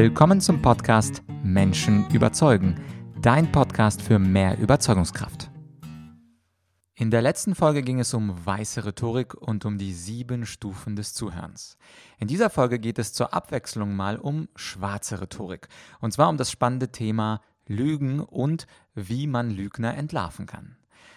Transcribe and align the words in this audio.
Willkommen 0.00 0.40
zum 0.40 0.62
Podcast 0.62 1.24
Menschen 1.42 2.08
überzeugen, 2.10 2.80
dein 3.20 3.50
Podcast 3.50 4.00
für 4.00 4.20
mehr 4.20 4.56
Überzeugungskraft. 4.56 5.50
In 6.94 7.10
der 7.10 7.20
letzten 7.20 7.56
Folge 7.56 7.82
ging 7.82 7.98
es 7.98 8.14
um 8.14 8.46
weiße 8.46 8.84
Rhetorik 8.84 9.34
und 9.34 9.64
um 9.64 9.76
die 9.76 9.92
sieben 9.92 10.46
Stufen 10.46 10.94
des 10.94 11.14
Zuhörens. 11.14 11.78
In 12.20 12.28
dieser 12.28 12.48
Folge 12.48 12.78
geht 12.78 13.00
es 13.00 13.12
zur 13.12 13.34
Abwechslung 13.34 13.96
mal 13.96 14.18
um 14.18 14.46
schwarze 14.54 15.20
Rhetorik. 15.20 15.66
Und 15.98 16.12
zwar 16.12 16.28
um 16.28 16.36
das 16.36 16.52
spannende 16.52 16.92
Thema 16.92 17.40
Lügen 17.66 18.20
und 18.20 18.68
wie 18.94 19.26
man 19.26 19.50
Lügner 19.50 19.96
entlarven 19.96 20.46
kann. 20.46 20.76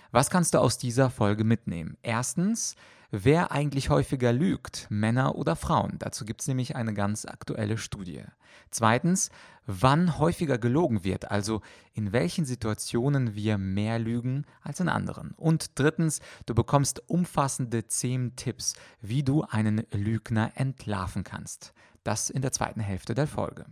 Was 0.09 0.31
kannst 0.31 0.55
du 0.55 0.57
aus 0.57 0.79
dieser 0.79 1.11
Folge 1.11 1.43
mitnehmen? 1.43 1.97
Erstens, 2.01 2.75
wer 3.11 3.51
eigentlich 3.51 3.89
häufiger 3.89 4.33
lügt, 4.33 4.87
Männer 4.89 5.35
oder 5.35 5.55
Frauen. 5.55 5.97
Dazu 5.99 6.25
gibt 6.25 6.41
es 6.41 6.47
nämlich 6.47 6.75
eine 6.75 6.93
ganz 6.93 7.25
aktuelle 7.25 7.77
Studie. 7.77 8.23
Zweitens, 8.69 9.29
wann 9.65 10.17
häufiger 10.17 10.57
gelogen 10.57 11.03
wird, 11.03 11.31
also 11.31 11.61
in 11.93 12.11
welchen 12.11 12.45
Situationen 12.45 13.35
wir 13.35 13.57
mehr 13.57 13.99
lügen 13.99 14.45
als 14.61 14.79
in 14.79 14.89
anderen. 14.89 15.31
Und 15.37 15.79
drittens, 15.79 16.19
du 16.45 16.55
bekommst 16.55 17.09
umfassende 17.09 17.87
10 17.87 18.35
Tipps, 18.35 18.73
wie 19.01 19.23
du 19.23 19.43
einen 19.43 19.85
Lügner 19.91 20.51
entlarven 20.55 21.23
kannst. 21.23 21.73
Das 22.03 22.29
in 22.31 22.41
der 22.41 22.51
zweiten 22.51 22.79
Hälfte 22.79 23.13
der 23.13 23.27
Folge. 23.27 23.65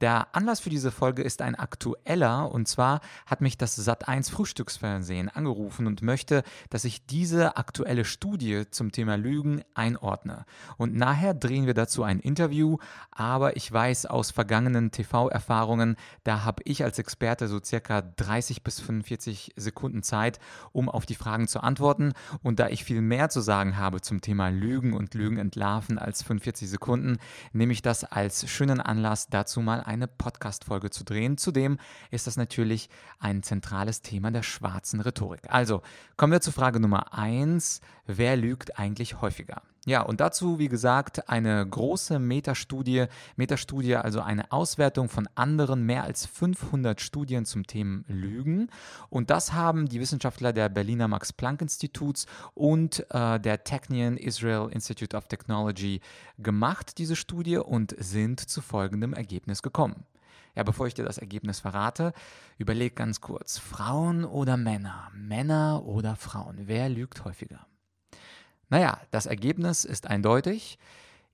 Der 0.00 0.34
Anlass 0.34 0.60
für 0.60 0.70
diese 0.70 0.90
Folge 0.90 1.22
ist 1.22 1.42
ein 1.42 1.54
aktueller 1.54 2.50
und 2.50 2.68
zwar 2.68 3.00
hat 3.26 3.40
mich 3.40 3.56
das 3.56 3.78
Sat1 3.78 4.30
Frühstücksfernsehen 4.30 5.28
angerufen 5.28 5.86
und 5.86 6.02
möchte, 6.02 6.42
dass 6.70 6.84
ich 6.84 7.06
diese 7.06 7.56
aktuelle 7.56 8.04
Studie 8.04 8.64
zum 8.70 8.92
Thema 8.92 9.16
Lügen 9.16 9.62
einordne. 9.74 10.44
Und 10.76 10.94
nachher 10.94 11.34
drehen 11.34 11.66
wir 11.66 11.74
dazu 11.74 12.02
ein 12.02 12.20
Interview, 12.20 12.78
aber 13.10 13.56
ich 13.56 13.70
weiß 13.70 14.06
aus 14.06 14.30
vergangenen 14.30 14.90
TV-Erfahrungen, 15.22 15.96
da 16.24 16.44
habe 16.44 16.62
ich 16.64 16.84
als 16.84 16.98
Experte 16.98 17.48
so 17.48 17.60
circa 17.62 18.02
30 18.02 18.62
bis 18.62 18.80
45 18.80 19.52
Sekunden 19.56 20.02
Zeit, 20.02 20.38
um 20.72 20.88
auf 20.88 21.06
die 21.06 21.14
Fragen 21.14 21.48
zu 21.48 21.60
antworten. 21.60 22.12
Und 22.42 22.58
da 22.58 22.68
ich 22.68 22.84
viel 22.84 23.00
mehr 23.00 23.28
zu 23.28 23.40
sagen 23.40 23.76
habe 23.76 24.00
zum 24.00 24.20
Thema 24.20 24.48
Lügen 24.48 24.92
und 24.92 25.14
Lügen 25.14 25.38
entlarven 25.38 25.98
als 25.98 26.22
45 26.22 26.68
Sekunden, 26.68 27.18
nehme 27.52 27.72
ich 27.72 27.82
das 27.82 28.04
als 28.04 28.48
schönen 28.48 28.80
Anlass 28.80 29.28
dazu 29.28 29.60
mal 29.60 29.80
eine 29.80 30.08
Podcast-Folge 30.08 30.90
zu 30.90 31.04
drehen. 31.04 31.38
Zudem 31.38 31.78
ist 32.10 32.26
das 32.26 32.36
natürlich 32.36 32.88
ein 33.18 33.42
zentrales 33.42 34.02
Thema 34.02 34.30
der 34.30 34.42
schwarzen 34.42 35.00
Rhetorik. 35.00 35.42
Also 35.48 35.82
kommen 36.16 36.32
wir 36.32 36.40
zu 36.40 36.52
Frage 36.52 36.80
Nummer 36.80 37.14
eins: 37.14 37.80
Wer 38.06 38.36
lügt 38.36 38.78
eigentlich 38.78 39.20
häufiger? 39.20 39.62
Ja, 39.84 40.02
und 40.02 40.20
dazu, 40.20 40.60
wie 40.60 40.68
gesagt, 40.68 41.28
eine 41.28 41.66
große 41.66 42.20
Metastudie. 42.20 43.06
Metastudie, 43.34 43.96
also 43.96 44.20
eine 44.20 44.52
Auswertung 44.52 45.08
von 45.08 45.28
anderen 45.34 45.84
mehr 45.84 46.04
als 46.04 46.24
500 46.24 47.00
Studien 47.00 47.44
zum 47.44 47.66
Thema 47.66 48.04
Lügen. 48.06 48.68
Und 49.10 49.30
das 49.30 49.52
haben 49.54 49.88
die 49.88 49.98
Wissenschaftler 49.98 50.52
der 50.52 50.68
Berliner 50.68 51.08
Max-Planck-Instituts 51.08 52.26
und 52.54 53.04
äh, 53.10 53.40
der 53.40 53.64
Technion 53.64 54.16
Israel 54.16 54.68
Institute 54.70 55.16
of 55.16 55.26
Technology 55.26 56.00
gemacht, 56.38 56.98
diese 56.98 57.16
Studie, 57.16 57.56
und 57.56 57.96
sind 57.98 58.38
zu 58.38 58.60
folgendem 58.60 59.14
Ergebnis 59.14 59.62
gekommen. 59.62 60.04
Ja, 60.54 60.62
bevor 60.62 60.86
ich 60.86 60.94
dir 60.94 61.04
das 61.04 61.18
Ergebnis 61.18 61.58
verrate, 61.58 62.12
überleg 62.56 62.94
ganz 62.94 63.20
kurz. 63.20 63.58
Frauen 63.58 64.24
oder 64.24 64.56
Männer? 64.56 65.10
Männer 65.12 65.82
oder 65.84 66.14
Frauen? 66.14 66.56
Wer 66.66 66.88
lügt 66.88 67.24
häufiger? 67.24 67.66
Naja, 68.72 68.98
das 69.10 69.26
Ergebnis 69.26 69.84
ist 69.84 70.06
eindeutig. 70.06 70.78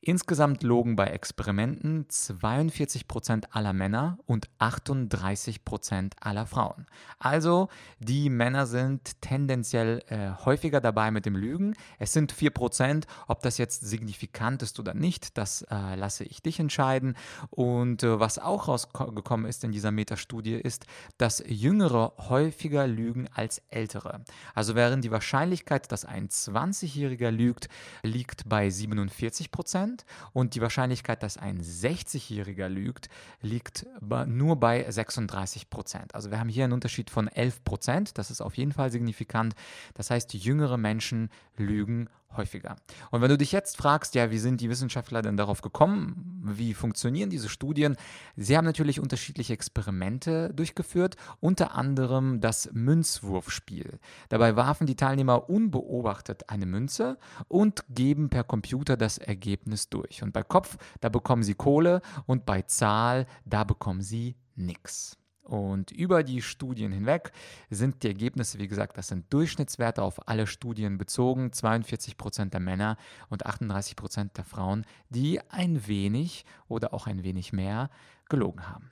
Insgesamt 0.09 0.63
logen 0.63 0.97
bei 0.97 1.09
Experimenten 1.09 2.07
42% 2.07 3.45
aller 3.51 3.75
Männer 3.75 4.19
und 4.25 4.49
38% 4.59 6.13
aller 6.19 6.47
Frauen. 6.47 6.87
Also 7.19 7.69
die 7.99 8.31
Männer 8.31 8.67
sind 8.67 9.21
tendenziell 9.21 10.03
äh, 10.09 10.31
häufiger 10.47 10.81
dabei 10.81 11.11
mit 11.11 11.27
dem 11.27 11.37
Lügen. 11.37 11.75
Es 11.99 12.15
sind 12.15 12.33
4%. 12.33 13.05
Ob 13.27 13.43
das 13.43 13.59
jetzt 13.59 13.83
signifikant 13.83 14.63
ist 14.63 14.81
oder 14.81 14.95
nicht, 14.95 15.37
das 15.37 15.61
äh, 15.71 15.95
lasse 15.95 16.25
ich 16.25 16.41
dich 16.41 16.59
entscheiden. 16.59 17.15
Und 17.51 18.03
äh, 18.03 18.19
was 18.19 18.39
auch 18.39 18.69
rausgekommen 18.69 19.45
ist 19.45 19.63
in 19.63 19.73
dieser 19.73 19.91
Metastudie 19.91 20.55
ist, 20.55 20.87
dass 21.19 21.45
Jüngere 21.47 22.15
häufiger 22.17 22.87
lügen 22.87 23.29
als 23.35 23.61
Ältere. 23.69 24.25
Also 24.55 24.75
während 24.75 25.05
die 25.05 25.11
Wahrscheinlichkeit, 25.11 25.93
dass 25.93 26.07
ein 26.07 26.31
20-Jähriger 26.31 27.31
lügt, 27.31 27.69
liegt 28.03 28.49
bei 28.49 28.69
47%. 28.69 29.51
Prozent 29.51 29.98
und 30.33 30.55
die 30.55 30.61
Wahrscheinlichkeit, 30.61 31.23
dass 31.23 31.37
ein 31.37 31.61
60-Jähriger 31.61 32.69
lügt, 32.69 33.09
liegt 33.41 33.87
nur 34.27 34.57
bei 34.57 34.91
36 34.91 35.71
Prozent. 35.71 36.15
Also 36.15 36.31
wir 36.31 36.39
haben 36.41 36.49
hier 36.49 36.65
einen 36.65 36.73
Unterschied 36.73 37.11
von 37.11 37.29
11 37.29 37.65
Prozent. 37.65 38.19
Das 38.19 38.31
ist 38.31 38.41
auf 38.41 38.57
jeden 38.57 38.73
Fall 38.73 38.91
signifikant. 38.91 39.55
Das 39.95 40.11
heißt, 40.11 40.35
jüngere 40.35 40.77
Menschen 40.77 41.31
lügen 41.57 42.09
häufiger. 42.37 42.77
Und 43.11 43.23
wenn 43.23 43.31
du 43.31 43.39
dich 43.39 43.53
jetzt 43.53 43.77
fragst, 43.77 44.15
ja, 44.15 44.31
wie 44.31 44.39
sind 44.39 44.61
die 44.61 44.69
Wissenschaftler 44.69 45.23
denn 45.23 45.37
darauf 45.37 45.61
gekommen? 45.61 46.43
Wie 46.45 46.75
funktionieren 46.75 47.31
diese 47.31 47.49
Studien? 47.49 47.97
Sie 48.37 48.57
haben 48.57 48.65
natürlich 48.65 49.01
unterschiedliche 49.01 49.53
Experimente 49.53 50.53
durchgeführt, 50.55 51.17
unter 51.41 51.75
anderem 51.75 52.41
das 52.41 52.71
Münzwurfspiel. 52.73 53.99
Dabei 54.29 54.57
warfen 54.57 54.87
die 54.87 54.97
Teilnehmer 54.97 55.49
unbeobachtet 55.49 56.49
eine 56.51 56.67
Münze 56.67 57.19
und 57.49 57.85
geben 57.89 58.29
per 58.31 58.45
Computer 58.45 58.97
das 58.97 59.19
Ergebnis 59.19 59.89
durch. 59.89 60.23
Und 60.23 60.33
bei 60.33 60.43
Kopf, 60.43 60.77
da 61.01 61.09
bekommen 61.09 61.43
sie 61.43 61.55
Kohle 61.55 62.03
und 62.27 62.47
bei 62.47 62.63
Zahl, 62.63 63.27
da 63.45 63.65
bekommen 63.65 64.03
sie 64.03 64.37
nichts. 64.55 65.19
Und 65.49 65.91
über 65.93 66.23
die 66.23 66.43
Studien 66.43 66.93
hinweg 66.93 67.33
sind 67.71 68.03
die 68.03 68.09
Ergebnisse, 68.09 68.59
wie 68.59 68.69
gesagt, 68.69 68.99
das 68.99 69.09
sind 69.09 69.33
Durchschnittswerte 69.33 70.03
auf 70.03 70.29
alle 70.29 70.47
Studien 70.47 70.99
bezogen, 70.99 71.53
42 71.53 72.19
Prozent 72.19 72.53
der 72.53 72.61
Männer 72.61 72.99
und 73.31 73.47
38 73.47 73.97
Prozent 73.97 74.37
der 74.37 74.45
Frauen, 74.45 74.85
die 75.09 75.41
ein 75.49 75.87
wenig 75.87 76.45
oder 76.69 76.93
auch 76.93 77.07
ein 77.07 77.25
wenig 77.25 77.55
mehr 77.55 77.89
gelogen 78.29 78.69
haben. 78.69 78.91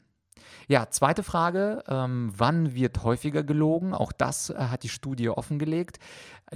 Ja, 0.68 0.90
zweite 0.90 1.22
Frage, 1.22 1.84
ähm, 1.88 2.32
wann 2.36 2.74
wird 2.74 3.04
häufiger 3.04 3.42
gelogen? 3.42 3.94
Auch 3.94 4.12
das 4.12 4.50
äh, 4.50 4.54
hat 4.56 4.82
die 4.82 4.88
Studie 4.88 5.28
offengelegt. 5.28 5.98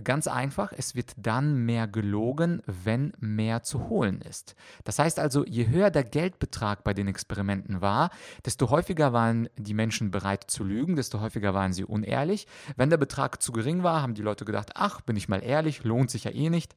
Ganz 0.04 0.28
einfach, 0.28 0.72
es 0.72 0.94
wird 0.94 1.14
dann 1.16 1.66
mehr 1.66 1.88
gelogen, 1.88 2.62
wenn 2.66 3.12
mehr 3.18 3.64
zu 3.64 3.88
holen 3.88 4.20
ist. 4.20 4.54
Das 4.84 5.00
heißt 5.00 5.18
also, 5.18 5.44
je 5.44 5.66
höher 5.66 5.90
der 5.90 6.04
Geldbetrag 6.04 6.84
bei 6.84 6.94
den 6.94 7.08
Experimenten 7.08 7.80
war, 7.80 8.10
desto 8.44 8.70
häufiger 8.70 9.12
waren 9.12 9.48
die 9.56 9.74
Menschen 9.74 10.12
bereit 10.12 10.44
zu 10.46 10.62
lügen, 10.62 10.94
desto 10.94 11.20
häufiger 11.20 11.54
waren 11.54 11.72
sie 11.72 11.84
unehrlich. 11.84 12.46
Wenn 12.76 12.90
der 12.90 12.98
Betrag 12.98 13.42
zu 13.42 13.50
gering 13.50 13.82
war, 13.82 14.00
haben 14.00 14.14
die 14.14 14.22
Leute 14.22 14.44
gedacht, 14.44 14.70
ach, 14.76 15.00
bin 15.00 15.16
ich 15.16 15.28
mal 15.28 15.42
ehrlich, 15.42 15.82
lohnt 15.82 16.10
sich 16.10 16.22
ja 16.22 16.30
eh 16.30 16.50
nicht. 16.50 16.76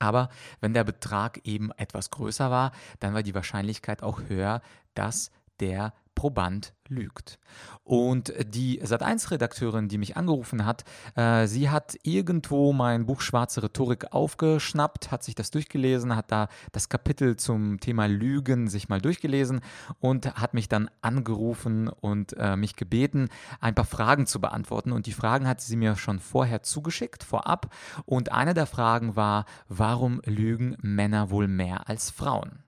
Aber 0.00 0.28
wenn 0.60 0.74
der 0.74 0.82
Betrag 0.82 1.46
eben 1.46 1.70
etwas 1.76 2.10
größer 2.10 2.50
war, 2.50 2.72
dann 2.98 3.14
war 3.14 3.22
die 3.22 3.36
Wahrscheinlichkeit 3.36 4.02
auch 4.02 4.20
höher, 4.26 4.62
dass 4.94 5.30
der 5.60 5.94
Proband 6.14 6.74
lügt. 6.88 7.38
Und 7.84 8.32
die 8.46 8.82
Sat1-Redakteurin, 8.82 9.88
die 9.88 9.98
mich 9.98 10.16
angerufen 10.16 10.64
hat, 10.64 10.84
äh, 11.16 11.46
sie 11.46 11.70
hat 11.70 11.96
irgendwo 12.02 12.72
mein 12.72 13.06
Buch 13.06 13.20
Schwarze 13.20 13.62
Rhetorik 13.62 14.12
aufgeschnappt, 14.12 15.10
hat 15.10 15.24
sich 15.24 15.34
das 15.34 15.50
durchgelesen, 15.50 16.14
hat 16.14 16.30
da 16.30 16.48
das 16.70 16.88
Kapitel 16.88 17.36
zum 17.36 17.80
Thema 17.80 18.06
Lügen 18.06 18.68
sich 18.68 18.88
mal 18.88 19.00
durchgelesen 19.00 19.60
und 20.00 20.34
hat 20.34 20.54
mich 20.54 20.68
dann 20.68 20.90
angerufen 21.00 21.88
und 21.88 22.36
äh, 22.38 22.56
mich 22.56 22.76
gebeten, 22.76 23.28
ein 23.60 23.74
paar 23.74 23.84
Fragen 23.84 24.26
zu 24.26 24.40
beantworten. 24.40 24.92
Und 24.92 25.06
die 25.06 25.12
Fragen 25.12 25.48
hat 25.48 25.60
sie 25.60 25.76
mir 25.76 25.96
schon 25.96 26.20
vorher 26.20 26.62
zugeschickt, 26.62 27.24
vorab. 27.24 27.74
Und 28.04 28.32
eine 28.32 28.54
der 28.54 28.66
Fragen 28.66 29.16
war, 29.16 29.46
warum 29.68 30.20
lügen 30.24 30.76
Männer 30.80 31.30
wohl 31.30 31.48
mehr 31.48 31.88
als 31.88 32.10
Frauen? 32.10 32.62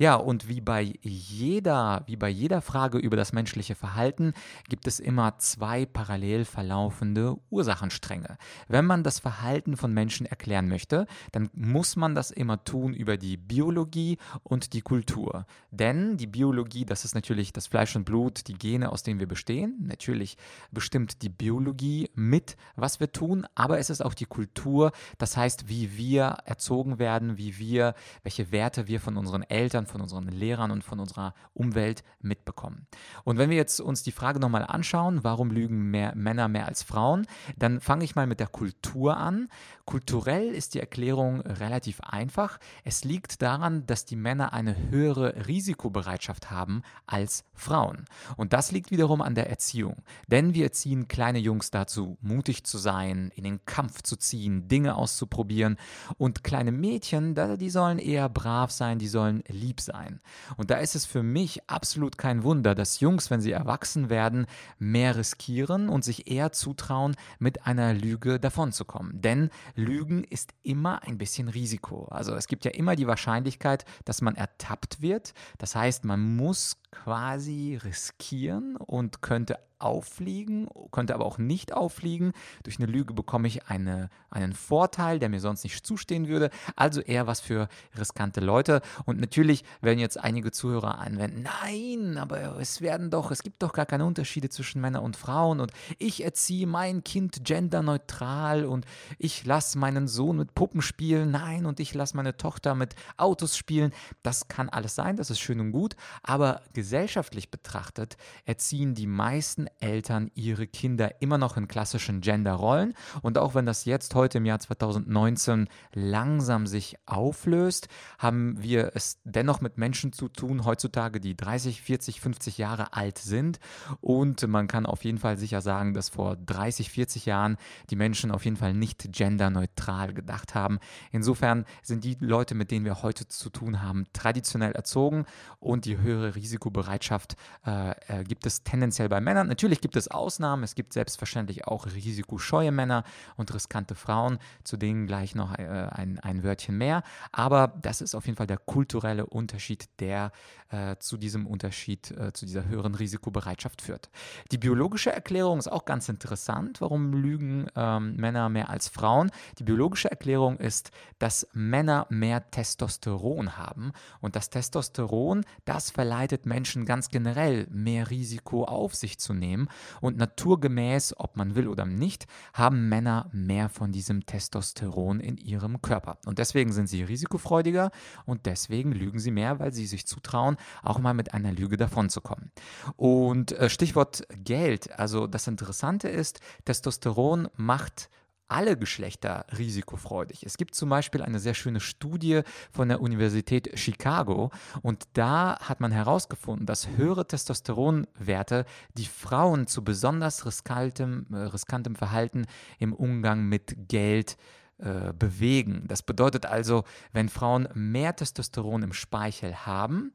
Ja, 0.00 0.14
und 0.14 0.48
wie 0.48 0.60
bei 0.60 0.94
jeder, 1.02 2.04
wie 2.06 2.14
bei 2.14 2.28
jeder 2.28 2.62
Frage 2.62 2.98
über 2.98 3.16
das 3.16 3.32
menschliche 3.32 3.74
Verhalten 3.74 4.32
gibt 4.68 4.86
es 4.86 5.00
immer 5.00 5.38
zwei 5.38 5.86
parallel 5.86 6.44
verlaufende 6.44 7.36
Ursachenstränge. 7.50 8.38
Wenn 8.68 8.84
man 8.84 9.02
das 9.02 9.18
Verhalten 9.18 9.76
von 9.76 9.92
Menschen 9.92 10.24
erklären 10.24 10.68
möchte, 10.68 11.06
dann 11.32 11.50
muss 11.52 11.96
man 11.96 12.14
das 12.14 12.30
immer 12.30 12.62
tun 12.62 12.94
über 12.94 13.16
die 13.16 13.36
Biologie 13.36 14.18
und 14.44 14.72
die 14.72 14.82
Kultur. 14.82 15.46
Denn 15.72 16.16
die 16.16 16.28
Biologie, 16.28 16.84
das 16.84 17.04
ist 17.04 17.16
natürlich 17.16 17.52
das 17.52 17.66
Fleisch 17.66 17.96
und 17.96 18.04
Blut, 18.04 18.46
die 18.46 18.54
Gene, 18.54 18.92
aus 18.92 19.02
denen 19.02 19.18
wir 19.18 19.26
bestehen. 19.26 19.74
Natürlich 19.80 20.36
bestimmt 20.70 21.22
die 21.22 21.28
Biologie 21.28 22.08
mit, 22.14 22.56
was 22.76 23.00
wir 23.00 23.10
tun, 23.10 23.48
aber 23.56 23.80
es 23.80 23.90
ist 23.90 24.04
auch 24.04 24.14
die 24.14 24.26
Kultur, 24.26 24.92
das 25.18 25.36
heißt, 25.36 25.68
wie 25.68 25.96
wir 25.96 26.36
erzogen 26.44 27.00
werden, 27.00 27.36
wie 27.36 27.58
wir, 27.58 27.94
welche 28.22 28.52
Werte 28.52 28.86
wir 28.86 29.00
von 29.00 29.16
unseren 29.16 29.42
Eltern, 29.42 29.87
von 29.88 30.00
unseren 30.00 30.28
Lehrern 30.28 30.70
und 30.70 30.84
von 30.84 31.00
unserer 31.00 31.34
Umwelt 31.54 32.04
mitbekommen. 32.20 32.86
Und 33.24 33.38
wenn 33.38 33.50
wir 33.50 33.56
jetzt 33.56 33.80
uns 33.80 34.02
die 34.02 34.12
Frage 34.12 34.38
nochmal 34.38 34.64
anschauen, 34.64 35.24
warum 35.24 35.50
lügen 35.50 35.90
mehr 35.90 36.14
Männer 36.14 36.48
mehr 36.48 36.66
als 36.66 36.82
Frauen, 36.82 37.26
dann 37.56 37.80
fange 37.80 38.04
ich 38.04 38.14
mal 38.14 38.26
mit 38.26 38.40
der 38.40 38.46
Kultur 38.46 39.16
an. 39.16 39.48
Kulturell 39.84 40.48
ist 40.48 40.74
die 40.74 40.80
Erklärung 40.80 41.40
relativ 41.40 42.00
einfach. 42.00 42.58
Es 42.84 43.04
liegt 43.04 43.42
daran, 43.42 43.86
dass 43.86 44.04
die 44.04 44.16
Männer 44.16 44.52
eine 44.52 44.76
höhere 44.90 45.46
Risikobereitschaft 45.46 46.50
haben 46.50 46.82
als 47.06 47.44
Frauen. 47.54 48.04
Und 48.36 48.52
das 48.52 48.70
liegt 48.70 48.90
wiederum 48.90 49.22
an 49.22 49.34
der 49.34 49.50
Erziehung. 49.50 49.96
Denn 50.28 50.54
wir 50.54 50.64
erziehen 50.64 51.08
kleine 51.08 51.38
Jungs 51.38 51.70
dazu, 51.70 52.18
mutig 52.20 52.64
zu 52.64 52.78
sein, 52.78 53.32
in 53.34 53.44
den 53.44 53.64
Kampf 53.64 54.02
zu 54.02 54.16
ziehen, 54.16 54.68
Dinge 54.68 54.94
auszuprobieren. 54.94 55.76
Und 56.18 56.44
kleine 56.44 56.72
Mädchen, 56.72 57.34
die 57.58 57.70
sollen 57.70 57.98
eher 57.98 58.28
brav 58.28 58.70
sein, 58.70 58.98
die 58.98 59.08
sollen 59.08 59.42
lieb 59.48 59.77
sein. 59.80 60.20
Und 60.56 60.70
da 60.70 60.76
ist 60.76 60.94
es 60.94 61.06
für 61.06 61.22
mich 61.22 61.68
absolut 61.68 62.18
kein 62.18 62.42
Wunder, 62.42 62.74
dass 62.74 63.00
Jungs, 63.00 63.30
wenn 63.30 63.40
sie 63.40 63.52
erwachsen 63.52 64.10
werden, 64.10 64.46
mehr 64.78 65.16
riskieren 65.16 65.88
und 65.88 66.04
sich 66.04 66.30
eher 66.30 66.52
zutrauen, 66.52 67.16
mit 67.38 67.66
einer 67.66 67.94
Lüge 67.94 68.38
davonzukommen. 68.40 69.20
Denn 69.20 69.50
Lügen 69.74 70.24
ist 70.24 70.52
immer 70.62 71.02
ein 71.02 71.18
bisschen 71.18 71.48
Risiko. 71.48 72.06
Also 72.06 72.34
es 72.34 72.46
gibt 72.46 72.64
ja 72.64 72.70
immer 72.72 72.96
die 72.96 73.06
Wahrscheinlichkeit, 73.06 73.84
dass 74.04 74.22
man 74.22 74.36
ertappt 74.36 75.00
wird. 75.02 75.34
Das 75.58 75.74
heißt, 75.74 76.04
man 76.04 76.36
muss 76.36 76.76
quasi 76.90 77.78
riskieren 77.82 78.76
und 78.76 79.22
könnte 79.22 79.58
auffliegen, 79.78 80.68
könnte 80.90 81.14
aber 81.14 81.24
auch 81.24 81.38
nicht 81.38 81.72
auffliegen. 81.72 82.32
Durch 82.62 82.78
eine 82.78 82.90
Lüge 82.90 83.14
bekomme 83.14 83.48
ich 83.48 83.66
eine, 83.66 84.10
einen 84.30 84.52
Vorteil, 84.52 85.18
der 85.18 85.28
mir 85.28 85.40
sonst 85.40 85.64
nicht 85.64 85.86
zustehen 85.86 86.28
würde. 86.28 86.50
Also 86.76 87.00
eher 87.00 87.26
was 87.26 87.40
für 87.40 87.68
riskante 87.96 88.40
Leute. 88.40 88.82
Und 89.04 89.20
natürlich 89.20 89.64
werden 89.80 89.98
jetzt 89.98 90.18
einige 90.18 90.50
Zuhörer 90.50 90.98
einwenden, 90.98 91.44
nein, 91.62 92.18
aber 92.18 92.58
es 92.58 92.80
werden 92.80 93.10
doch, 93.10 93.30
es 93.30 93.42
gibt 93.42 93.62
doch 93.62 93.72
gar 93.72 93.86
keine 93.86 94.04
Unterschiede 94.04 94.48
zwischen 94.48 94.80
Männern 94.80 95.04
und 95.04 95.16
Frauen 95.16 95.60
und 95.60 95.72
ich 95.98 96.24
erziehe 96.24 96.66
mein 96.66 97.04
Kind 97.04 97.44
genderneutral 97.44 98.64
und 98.64 98.84
ich 99.18 99.44
lasse 99.44 99.78
meinen 99.78 100.08
Sohn 100.08 100.36
mit 100.36 100.54
Puppen 100.54 100.82
spielen, 100.82 101.30
nein, 101.30 101.66
und 101.66 101.80
ich 101.80 101.94
lasse 101.94 102.16
meine 102.16 102.36
Tochter 102.36 102.74
mit 102.74 102.94
Autos 103.16 103.56
spielen. 103.56 103.92
Das 104.22 104.48
kann 104.48 104.68
alles 104.68 104.94
sein, 104.94 105.16
das 105.16 105.30
ist 105.30 105.40
schön 105.40 105.60
und 105.60 105.72
gut, 105.72 105.94
aber 106.22 106.62
gesellschaftlich 106.78 107.50
betrachtet 107.50 108.16
erziehen 108.44 108.94
die 108.94 109.08
meisten 109.08 109.66
Eltern 109.80 110.30
ihre 110.36 110.68
Kinder 110.68 111.20
immer 111.20 111.36
noch 111.36 111.56
in 111.56 111.66
klassischen 111.66 112.20
Genderrollen. 112.20 112.94
Und 113.20 113.36
auch 113.36 113.56
wenn 113.56 113.66
das 113.66 113.84
jetzt 113.84 114.14
heute 114.14 114.38
im 114.38 114.46
Jahr 114.46 114.60
2019 114.60 115.66
langsam 115.92 116.68
sich 116.68 116.94
auflöst, 117.04 117.88
haben 118.16 118.62
wir 118.62 118.92
es 118.94 119.18
dennoch 119.24 119.60
mit 119.60 119.76
Menschen 119.76 120.12
zu 120.12 120.28
tun, 120.28 120.64
heutzutage, 120.64 121.18
die 121.18 121.36
30, 121.36 121.82
40, 121.82 122.20
50 122.20 122.58
Jahre 122.58 122.92
alt 122.92 123.18
sind. 123.18 123.58
Und 124.00 124.46
man 124.46 124.68
kann 124.68 124.86
auf 124.86 125.02
jeden 125.02 125.18
Fall 125.18 125.36
sicher 125.36 125.62
sagen, 125.62 125.94
dass 125.94 126.10
vor 126.10 126.36
30, 126.36 126.92
40 126.92 127.26
Jahren 127.26 127.56
die 127.90 127.96
Menschen 127.96 128.30
auf 128.30 128.44
jeden 128.44 128.56
Fall 128.56 128.72
nicht 128.72 129.10
genderneutral 129.10 130.14
gedacht 130.14 130.54
haben. 130.54 130.78
Insofern 131.10 131.64
sind 131.82 132.04
die 132.04 132.16
Leute, 132.20 132.54
mit 132.54 132.70
denen 132.70 132.84
wir 132.84 133.02
heute 133.02 133.26
zu 133.26 133.50
tun 133.50 133.82
haben, 133.82 134.06
traditionell 134.12 134.72
erzogen 134.72 135.24
und 135.58 135.84
die 135.84 135.98
höhere 135.98 136.36
Risikobereitschaft 136.68 137.36
äh, 137.66 137.90
äh, 138.20 138.24
gibt 138.24 138.46
es 138.46 138.62
tendenziell 138.62 139.08
bei 139.08 139.20
Männern. 139.20 139.48
Natürlich 139.48 139.80
gibt 139.80 139.96
es 139.96 140.08
Ausnahmen, 140.08 140.62
es 140.62 140.74
gibt 140.74 140.92
selbstverständlich 140.92 141.66
auch 141.66 141.86
risikoscheue 141.86 142.72
Männer 142.72 143.04
und 143.36 143.52
riskante 143.54 143.94
Frauen, 143.94 144.38
zu 144.64 144.76
denen 144.76 145.06
gleich 145.06 145.34
noch 145.34 145.58
äh, 145.58 145.62
ein, 145.62 146.18
ein 146.20 146.42
Wörtchen 146.42 146.76
mehr. 146.76 147.02
Aber 147.32 147.72
das 147.80 148.00
ist 148.00 148.14
auf 148.14 148.26
jeden 148.26 148.36
Fall 148.36 148.46
der 148.46 148.58
kulturelle 148.58 149.26
Unterschied, 149.26 149.88
der 150.00 150.32
äh, 150.70 150.96
zu 150.98 151.16
diesem 151.16 151.46
Unterschied, 151.46 152.10
äh, 152.10 152.32
zu 152.32 152.44
dieser 152.44 152.66
höheren 152.66 152.94
Risikobereitschaft 152.94 153.82
führt. 153.82 154.10
Die 154.52 154.58
biologische 154.58 155.12
Erklärung 155.12 155.58
ist 155.58 155.70
auch 155.70 155.84
ganz 155.84 156.08
interessant, 156.08 156.80
warum 156.80 157.12
lügen 157.12 157.66
ähm, 157.74 158.16
Männer 158.16 158.48
mehr 158.48 158.68
als 158.68 158.88
Frauen. 158.88 159.30
Die 159.58 159.64
biologische 159.64 160.10
Erklärung 160.10 160.58
ist, 160.58 160.90
dass 161.18 161.48
Männer 161.52 162.06
mehr 162.10 162.50
Testosteron 162.50 163.56
haben 163.56 163.92
und 164.20 164.36
das 164.36 164.50
Testosteron, 164.50 165.44
das 165.64 165.90
verleitet 165.90 166.44
Menschen 166.44 166.57
ganz 166.84 167.08
generell 167.08 167.66
mehr 167.70 168.10
Risiko 168.10 168.64
auf 168.64 168.94
sich 168.94 169.18
zu 169.18 169.34
nehmen 169.34 169.48
nehmen. 169.48 169.68
Und 170.00 170.16
naturgemäß, 170.16 171.14
ob 171.18 171.36
man 171.36 171.54
will 171.54 171.68
oder 171.68 171.86
nicht, 171.86 172.26
haben 172.52 172.88
Männer 172.88 173.28
mehr 173.32 173.68
von 173.68 173.92
diesem 173.92 174.26
Testosteron 174.26 175.20
in 175.20 175.36
ihrem 175.36 175.80
Körper. 175.82 176.18
Und 176.26 176.38
deswegen 176.38 176.72
sind 176.72 176.88
sie 176.88 177.02
risikofreudiger 177.02 177.90
und 178.26 178.46
deswegen 178.46 178.92
lügen 178.92 179.18
sie 179.18 179.30
mehr, 179.30 179.58
weil 179.58 179.72
sie 179.72 179.86
sich 179.86 180.06
zutrauen, 180.06 180.56
auch 180.82 180.98
mal 180.98 181.14
mit 181.14 181.34
einer 181.34 181.52
Lüge 181.52 181.76
davonzukommen. 181.76 182.50
Und 182.96 183.52
äh, 183.52 183.70
Stichwort 183.70 184.22
Geld. 184.44 184.98
Also 184.98 185.26
das 185.26 185.46
Interessante 185.46 186.08
ist, 186.08 186.40
Testosteron 186.64 187.48
macht 187.56 188.10
alle 188.48 188.76
Geschlechter 188.76 189.46
risikofreudig. 189.56 190.42
Es 190.44 190.56
gibt 190.56 190.74
zum 190.74 190.88
Beispiel 190.88 191.22
eine 191.22 191.38
sehr 191.38 191.54
schöne 191.54 191.80
Studie 191.80 192.42
von 192.72 192.88
der 192.88 193.00
Universität 193.00 193.78
Chicago 193.78 194.50
und 194.82 195.04
da 195.12 195.58
hat 195.60 195.80
man 195.80 195.92
herausgefunden, 195.92 196.66
dass 196.66 196.88
höhere 196.96 197.26
Testosteronwerte 197.26 198.64
die 198.94 199.06
Frauen 199.06 199.66
zu 199.66 199.84
besonders 199.84 200.46
riskantem, 200.46 201.26
äh, 201.32 201.36
riskantem 201.36 201.94
Verhalten 201.94 202.46
im 202.78 202.92
Umgang 202.92 203.44
mit 203.44 203.88
Geld 203.88 204.36
äh, 204.78 205.12
bewegen. 205.12 205.84
Das 205.88 206.02
bedeutet 206.02 206.46
also, 206.46 206.84
wenn 207.12 207.28
Frauen 207.28 207.68
mehr 207.74 208.14
Testosteron 208.14 208.84
im 208.84 208.92
Speichel 208.92 209.66
haben, 209.66 210.12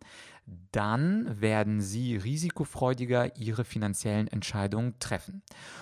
dann 0.71 1.39
werden 1.39 1.81
sie 1.81 2.15
risikofreudiger 2.15 3.37
ihre 3.37 3.63
finanziellen 3.63 4.27
Entscheidungen 4.27 4.99
treffen. 4.99 5.41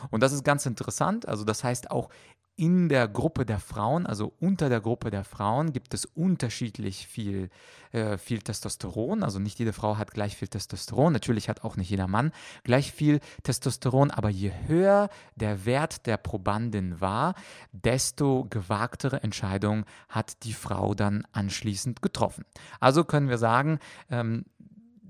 Und 0.09 0.21
das 0.21 0.33
ist 0.33 0.43
ganz 0.43 0.65
interessant. 0.65 1.27
Also 1.27 1.43
das 1.43 1.63
heißt 1.63 1.89
auch 1.91 2.09
in 2.55 2.89
der 2.89 3.07
Gruppe 3.07 3.45
der 3.45 3.59
Frauen, 3.59 4.05
also 4.05 4.33
unter 4.39 4.69
der 4.69 4.81
Gruppe 4.81 5.09
der 5.09 5.23
Frauen, 5.23 5.73
gibt 5.73 5.93
es 5.93 6.05
unterschiedlich 6.05 7.07
viel, 7.07 7.49
äh, 7.91 8.17
viel 8.17 8.39
Testosteron. 8.39 9.23
Also 9.23 9.39
nicht 9.39 9.57
jede 9.57 9.73
Frau 9.73 9.97
hat 9.97 10.11
gleich 10.11 10.35
viel 10.35 10.47
Testosteron. 10.47 11.13
Natürlich 11.13 11.49
hat 11.49 11.63
auch 11.63 11.75
nicht 11.75 11.89
jeder 11.89 12.07
Mann 12.07 12.31
gleich 12.63 12.91
viel 12.91 13.19
Testosteron. 13.43 14.11
Aber 14.11 14.29
je 14.29 14.51
höher 14.67 15.09
der 15.35 15.65
Wert 15.65 16.05
der 16.05 16.17
Probandin 16.17 17.01
war, 17.01 17.35
desto 17.71 18.45
gewagtere 18.49 19.23
Entscheidungen 19.23 19.85
hat 20.09 20.43
die 20.43 20.53
Frau 20.53 20.93
dann 20.93 21.25
anschließend 21.31 22.01
getroffen. 22.01 22.45
Also 22.79 23.03
können 23.03 23.29
wir 23.29 23.37
sagen, 23.37 23.79
ähm, 24.09 24.45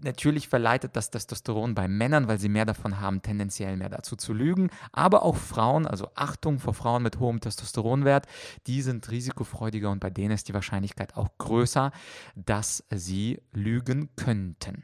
Natürlich 0.03 0.47
verleitet 0.47 0.95
das 0.95 1.11
Testosteron 1.11 1.75
bei 1.75 1.87
Männern, 1.87 2.27
weil 2.27 2.39
sie 2.39 2.49
mehr 2.49 2.65
davon 2.65 2.99
haben, 2.99 3.21
tendenziell 3.21 3.77
mehr 3.77 3.89
dazu 3.89 4.15
zu 4.15 4.33
lügen. 4.33 4.69
Aber 4.91 5.23
auch 5.23 5.35
Frauen, 5.35 5.85
also 5.85 6.09
Achtung 6.15 6.59
vor 6.59 6.73
Frauen 6.73 7.03
mit 7.03 7.19
hohem 7.19 7.39
Testosteronwert, 7.39 8.25
die 8.67 8.81
sind 8.81 9.09
risikofreudiger 9.11 9.91
und 9.91 9.99
bei 9.99 10.09
denen 10.09 10.31
ist 10.31 10.47
die 10.47 10.53
Wahrscheinlichkeit 10.53 11.15
auch 11.15 11.29
größer, 11.37 11.91
dass 12.35 12.83
sie 12.89 13.41
lügen 13.51 14.09
könnten. 14.15 14.83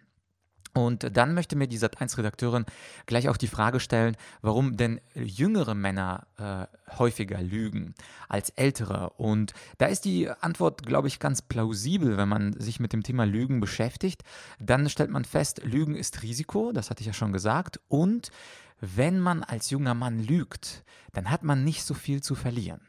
Und 0.78 1.18
dann 1.18 1.34
möchte 1.34 1.56
mir 1.56 1.68
die 1.68 1.80
Sat1-Redakteurin 1.80 2.66
gleich 3.08 3.30
auch 3.30 3.38
die 3.38 3.48
Frage 3.48 3.80
stellen, 3.80 4.16
warum 4.42 4.78
denn 4.78 5.02
jüngere 5.16 5.74
Männer 5.74 6.28
äh, 6.38 6.98
häufiger 6.98 7.42
lügen 7.42 7.96
als 8.30 8.52
ältere. 8.52 9.10
Und 9.18 9.54
da 9.80 9.88
ist 9.88 10.06
die 10.06 10.30
Antwort, 10.30 10.86
glaube 10.86 11.08
ich, 11.08 11.20
ganz 11.20 11.42
plausibel, 11.42 12.18
wenn 12.18 12.30
man 12.30 12.54
sich 12.60 12.80
mit 12.80 12.94
dem 12.94 13.02
Thema 13.02 13.26
Lügen 13.26 13.60
beschäftigt. 13.60 14.24
Dann 14.60 14.88
stellt 14.90 15.10
man 15.10 15.26
fest, 15.26 15.62
Lügen 15.64 15.96
ist 15.96 16.22
Risiko, 16.22 16.72
das 16.72 16.90
hatte 16.90 17.02
ich 17.02 17.08
ja 17.08 17.14
schon 17.14 17.34
gesagt. 17.34 17.80
Und 17.88 18.30
wenn 18.80 19.20
man 19.20 19.44
als 19.44 19.72
junger 19.72 19.96
Mann 19.96 20.20
lügt, 20.20 20.84
dann 21.14 21.32
hat 21.32 21.42
man 21.42 21.64
nicht 21.64 21.84
so 21.84 21.96
viel 21.96 22.22
zu 22.22 22.36
verlieren. 22.36 22.82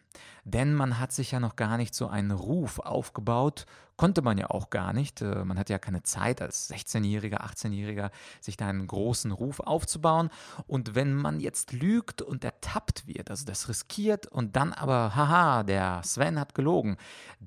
Denn 0.45 0.75
man 0.75 0.99
hat 0.99 1.13
sich 1.13 1.33
ja 1.33 1.41
noch 1.41 1.57
gar 1.57 1.77
nicht 1.77 1.95
so 1.95 2.09
einen 2.09 2.31
Ruf 2.31 2.79
aufgebaut, 2.79 3.67
konnte 3.99 4.23
man 4.23 4.39
ja 4.39 4.49
auch 4.49 4.71
gar 4.71 4.95
nicht. 4.95 5.21
Äh, 5.21 5.45
man 5.45 5.59
hat 5.59 5.69
ja 5.69 5.79
keine 5.79 6.03
Zeit 6.03 6.41
als 6.41 6.71
16-Jähriger, 6.71 7.43
18-Jähriger, 7.43 8.11
sich 8.41 8.57
da 8.57 8.69
einen 8.69 8.87
großen 8.87 9.31
Ruf 9.33 9.61
aufzubauen. 9.61 10.31
Und 10.67 10.95
wenn 10.95 11.15
man 11.15 11.41
jetzt 11.41 11.73
lügt 11.73 12.23
und 12.23 12.45
ertappt 12.45 13.07
wird, 13.07 13.31
also 13.31 13.45
das 13.45 13.69
riskiert 13.69 14.27
und 14.27 14.57
dann 14.57 14.73
aber, 14.73 15.15
haha, 15.15 15.65
der 15.65 16.03
Sven 16.05 16.41
hat 16.41 16.55
gelogen, 16.55 16.97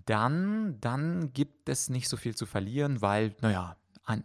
dann, 0.05 0.79
dann 0.81 1.33
gibt 1.33 1.69
es 1.69 1.89
nicht 1.89 2.09
so 2.09 2.17
viel 2.17 2.35
zu 2.35 2.45
verlieren, 2.45 3.01
weil, 3.01 3.33
naja, 3.41 3.75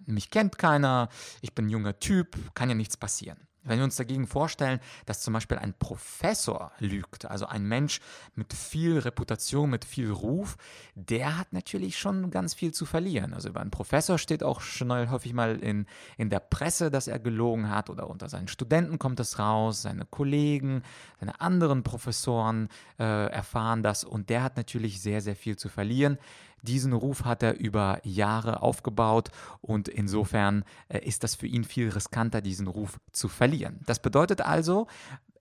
mich 0.07 0.31
kennt 0.31 0.59
keiner, 0.59 1.09
ich 1.41 1.55
bin 1.55 1.67
ein 1.67 1.71
junger 1.71 1.99
Typ, 2.01 2.37
kann 2.55 2.69
ja 2.69 2.75
nichts 2.75 2.97
passieren. 2.97 3.46
Wenn 3.67 3.79
wir 3.79 3.85
uns 3.85 3.97
dagegen 3.97 4.27
vorstellen, 4.27 4.81
dass 5.05 5.21
zum 5.21 5.35
Beispiel 5.35 5.59
ein 5.59 5.75
Professor 5.75 6.73
lügt, 6.79 7.27
also 7.27 7.47
ein 7.47 7.65
Mensch 7.65 8.01
mit 8.35 8.53
viel 8.53 8.99
Reputation, 8.99 9.71
mit 9.71 9.85
viel 9.85 10.11
Ruf, 10.11 10.57
der 10.95 11.39
hat 11.39 11.53
natürlich 11.53 11.99
schon 11.99 12.31
ganz 12.31 12.55
viel 12.55 12.73
zu 12.73 12.87
verlieren. 12.87 13.35
Also 13.35 13.49
über 13.49 13.61
einen 13.61 13.71
Professor 13.71 14.19
steht 14.19 14.43
auch 14.43 14.61
schnell 14.61 15.11
häufig 15.11 15.33
mal 15.33 15.57
in, 15.57 15.87
in 16.17 16.31
der 16.31 16.41
Presse, 16.41 16.91
dass 16.91 17.09
er 17.09 17.19
gelogen 17.19 17.69
hat 17.69 17.91
oder 17.91 18.09
unter 18.09 18.29
seinen 18.29 18.49
Studenten 18.49 18.99
kommt 18.99 19.21
es 19.21 19.39
raus, 19.39 19.83
seine 19.83 20.05
Kollegen, 20.05 20.83
seine 21.19 21.41
anderen 21.41 21.83
Professoren 21.83 22.69
äh, 22.99 23.27
erfahren 23.31 23.83
das 23.83 24.05
und 24.05 24.31
der 24.31 24.43
hat 24.43 24.57
natürlich 24.57 25.01
sehr, 25.01 25.21
sehr 25.21 25.37
viel 25.37 25.57
zu 25.57 25.69
verlieren. 25.69 26.19
Diesen 26.63 26.93
Ruf 26.93 27.25
hat 27.25 27.43
er 27.43 27.59
über 27.59 28.01
Jahre 28.03 28.63
aufgebaut 28.63 29.31
und 29.61 29.89
insofern 29.89 30.65
äh, 30.89 30.99
ist 30.99 31.25
das 31.25 31.35
für 31.35 31.47
ihn 31.47 31.65
viel 31.65 31.91
riskanter, 31.91 32.41
diesen 32.41 32.67
Ruf 32.67 32.99
zu 33.13 33.29
verlieren. 33.29 33.81
Das 33.87 34.01
bedeutet 34.01 34.41
also, 34.41 34.87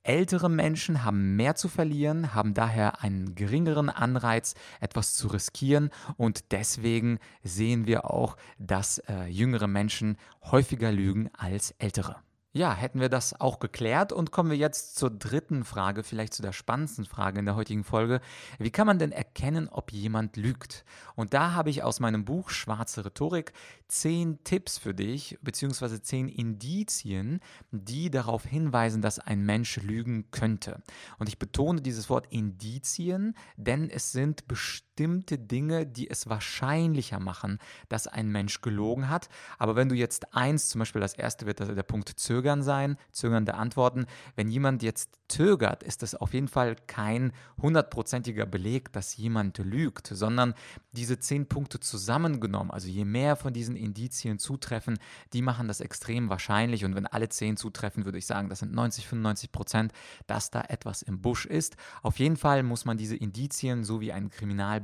Ältere 0.05 0.51
Menschen 0.51 1.03
haben 1.03 1.36
mehr 1.36 1.55
zu 1.55 1.67
verlieren, 1.67 2.36
haben 2.36 2.53
daher 2.53 3.01
einen 3.01 3.34
geringeren 3.34 3.89
Anreiz, 3.89 4.53
etwas 4.79 5.15
zu 5.15 5.27
riskieren 5.29 5.89
und 6.15 6.51
deswegen 6.51 7.17
sehen 7.43 7.88
wir 7.88 8.05
auch, 8.05 8.38
dass 8.60 9.00
äh, 9.00 9.25
jüngere 9.25 9.65
Menschen 9.65 10.17
häufiger 10.43 10.91
lügen 10.91 11.31
als 11.36 11.72
ältere. 11.79 12.17
Ja, 12.57 12.74
hätten 12.74 13.01
wir 13.01 13.09
das 13.09 13.41
auch 13.41 13.59
geklärt 13.59 14.13
und 14.13 14.31
kommen 14.31 14.50
wir 14.50 14.55
jetzt 14.55 14.95
zur 14.95 15.09
dritten 15.09 15.65
Frage, 15.65 16.03
vielleicht 16.03 16.33
zu 16.33 16.41
der 16.41 16.53
spannendsten 16.53 17.03
Frage 17.03 17.39
in 17.39 17.45
der 17.45 17.57
heutigen 17.57 17.83
Folge. 17.83 18.21
Wie 18.59 18.71
kann 18.71 18.88
man 18.88 18.97
denn 18.97 19.12
erkennen, 19.12 19.67
ob 19.67 19.91
jemand 19.91 20.38
lügt? 20.38 20.85
Und 21.15 21.33
da 21.33 21.51
habe 21.51 21.69
ich 21.69 21.83
aus 21.83 22.00
meinem 22.00 22.24
Buch 22.24 22.50
Schwarze 22.50 23.03
Rhetorik 23.03 23.51
zehn 23.89 24.41
Tipps 24.45 24.77
für 24.77 24.93
dich, 24.93 25.38
beziehungsweise 25.41 26.01
zehn 26.01 26.29
Indizien, 26.29 27.41
die 27.71 28.09
darauf 28.09 28.45
hinweisen, 28.45 29.01
dass 29.01 29.19
ein 29.19 29.41
Mensch 29.45 29.75
lügen 29.75 30.31
könnte. 30.31 30.81
Und 31.19 31.27
ich 31.27 31.38
betone 31.38 31.81
dieses 31.81 32.09
Wort 32.09 32.27
Indizien, 32.29 33.35
denn 33.57 33.89
es 33.89 34.13
sind 34.13 34.47
bestimmte 34.47 34.95
Dinge, 34.98 35.86
die 35.86 36.10
es 36.10 36.30
wahrscheinlicher 36.30 37.20
machen, 37.20 37.60
dass 37.90 38.08
ein 38.08 38.30
Mensch 38.30 38.62
gelogen 38.62 39.10
hat. 39.10 39.30
Aber 39.58 39.75
wenn 39.75 39.90
du 39.90 39.96
jetzt 39.96 40.36
eins, 40.36 40.70
zum 40.70 40.80
Beispiel 40.80 41.02
das 41.02 41.14
erste 41.14 41.46
wird 41.46 41.60
der 41.60 41.84
Punkt 41.84 42.10
Zögern 42.10 42.64
sein, 42.64 42.98
zögernde 43.12 43.56
Antworten. 43.56 44.06
Wenn 44.36 44.50
jemand 44.50 44.84
jetzt 44.84 45.20
zögert, 45.28 45.84
ist 45.84 46.02
das 46.04 46.16
auf 46.16 46.34
jeden 46.34 46.48
Fall 46.48 46.75
kein 46.88 47.34
hundertprozentiger 47.62 48.46
Beleg, 48.46 48.92
dass 48.94 49.18
jemand 49.18 49.58
lügt, 49.58 50.08
sondern 50.08 50.54
diese 50.92 51.20
zehn 51.20 51.48
Punkte 51.48 51.80
zusammengenommen, 51.80 52.72
also 52.72 52.88
je 52.88 53.06
mehr 53.06 53.36
von 53.36 53.54
diesen 53.54 53.75
Indizien 53.75 54.40
zutreffen, 54.40 54.98
die 55.34 55.42
machen 55.42 55.68
das 55.68 55.82
extrem 55.82 56.30
wahrscheinlich. 56.30 56.86
Und 56.86 56.96
wenn 56.96 57.08
alle 57.08 57.30
zehn 57.30 57.58
zutreffen, 57.58 58.06
würde 58.06 58.18
ich 58.18 58.25
sagen, 58.25 58.50
das 58.50 58.60
sind 58.60 58.74
90, 58.74 59.08
95 59.08 59.52
Prozent, 59.52 59.92
dass 60.28 60.52
da 60.52 60.62
etwas 60.62 61.02
im 61.02 61.22
Busch 61.22 61.46
ist. 61.46 61.75
Auf 62.02 62.20
jeden 62.20 62.38
Fall 62.38 62.64
muss 62.64 62.86
man 62.86 62.98
diese 62.98 63.16
Indizien, 63.16 63.84
so 63.84 64.02
wie 64.02 64.12
ein 64.12 64.30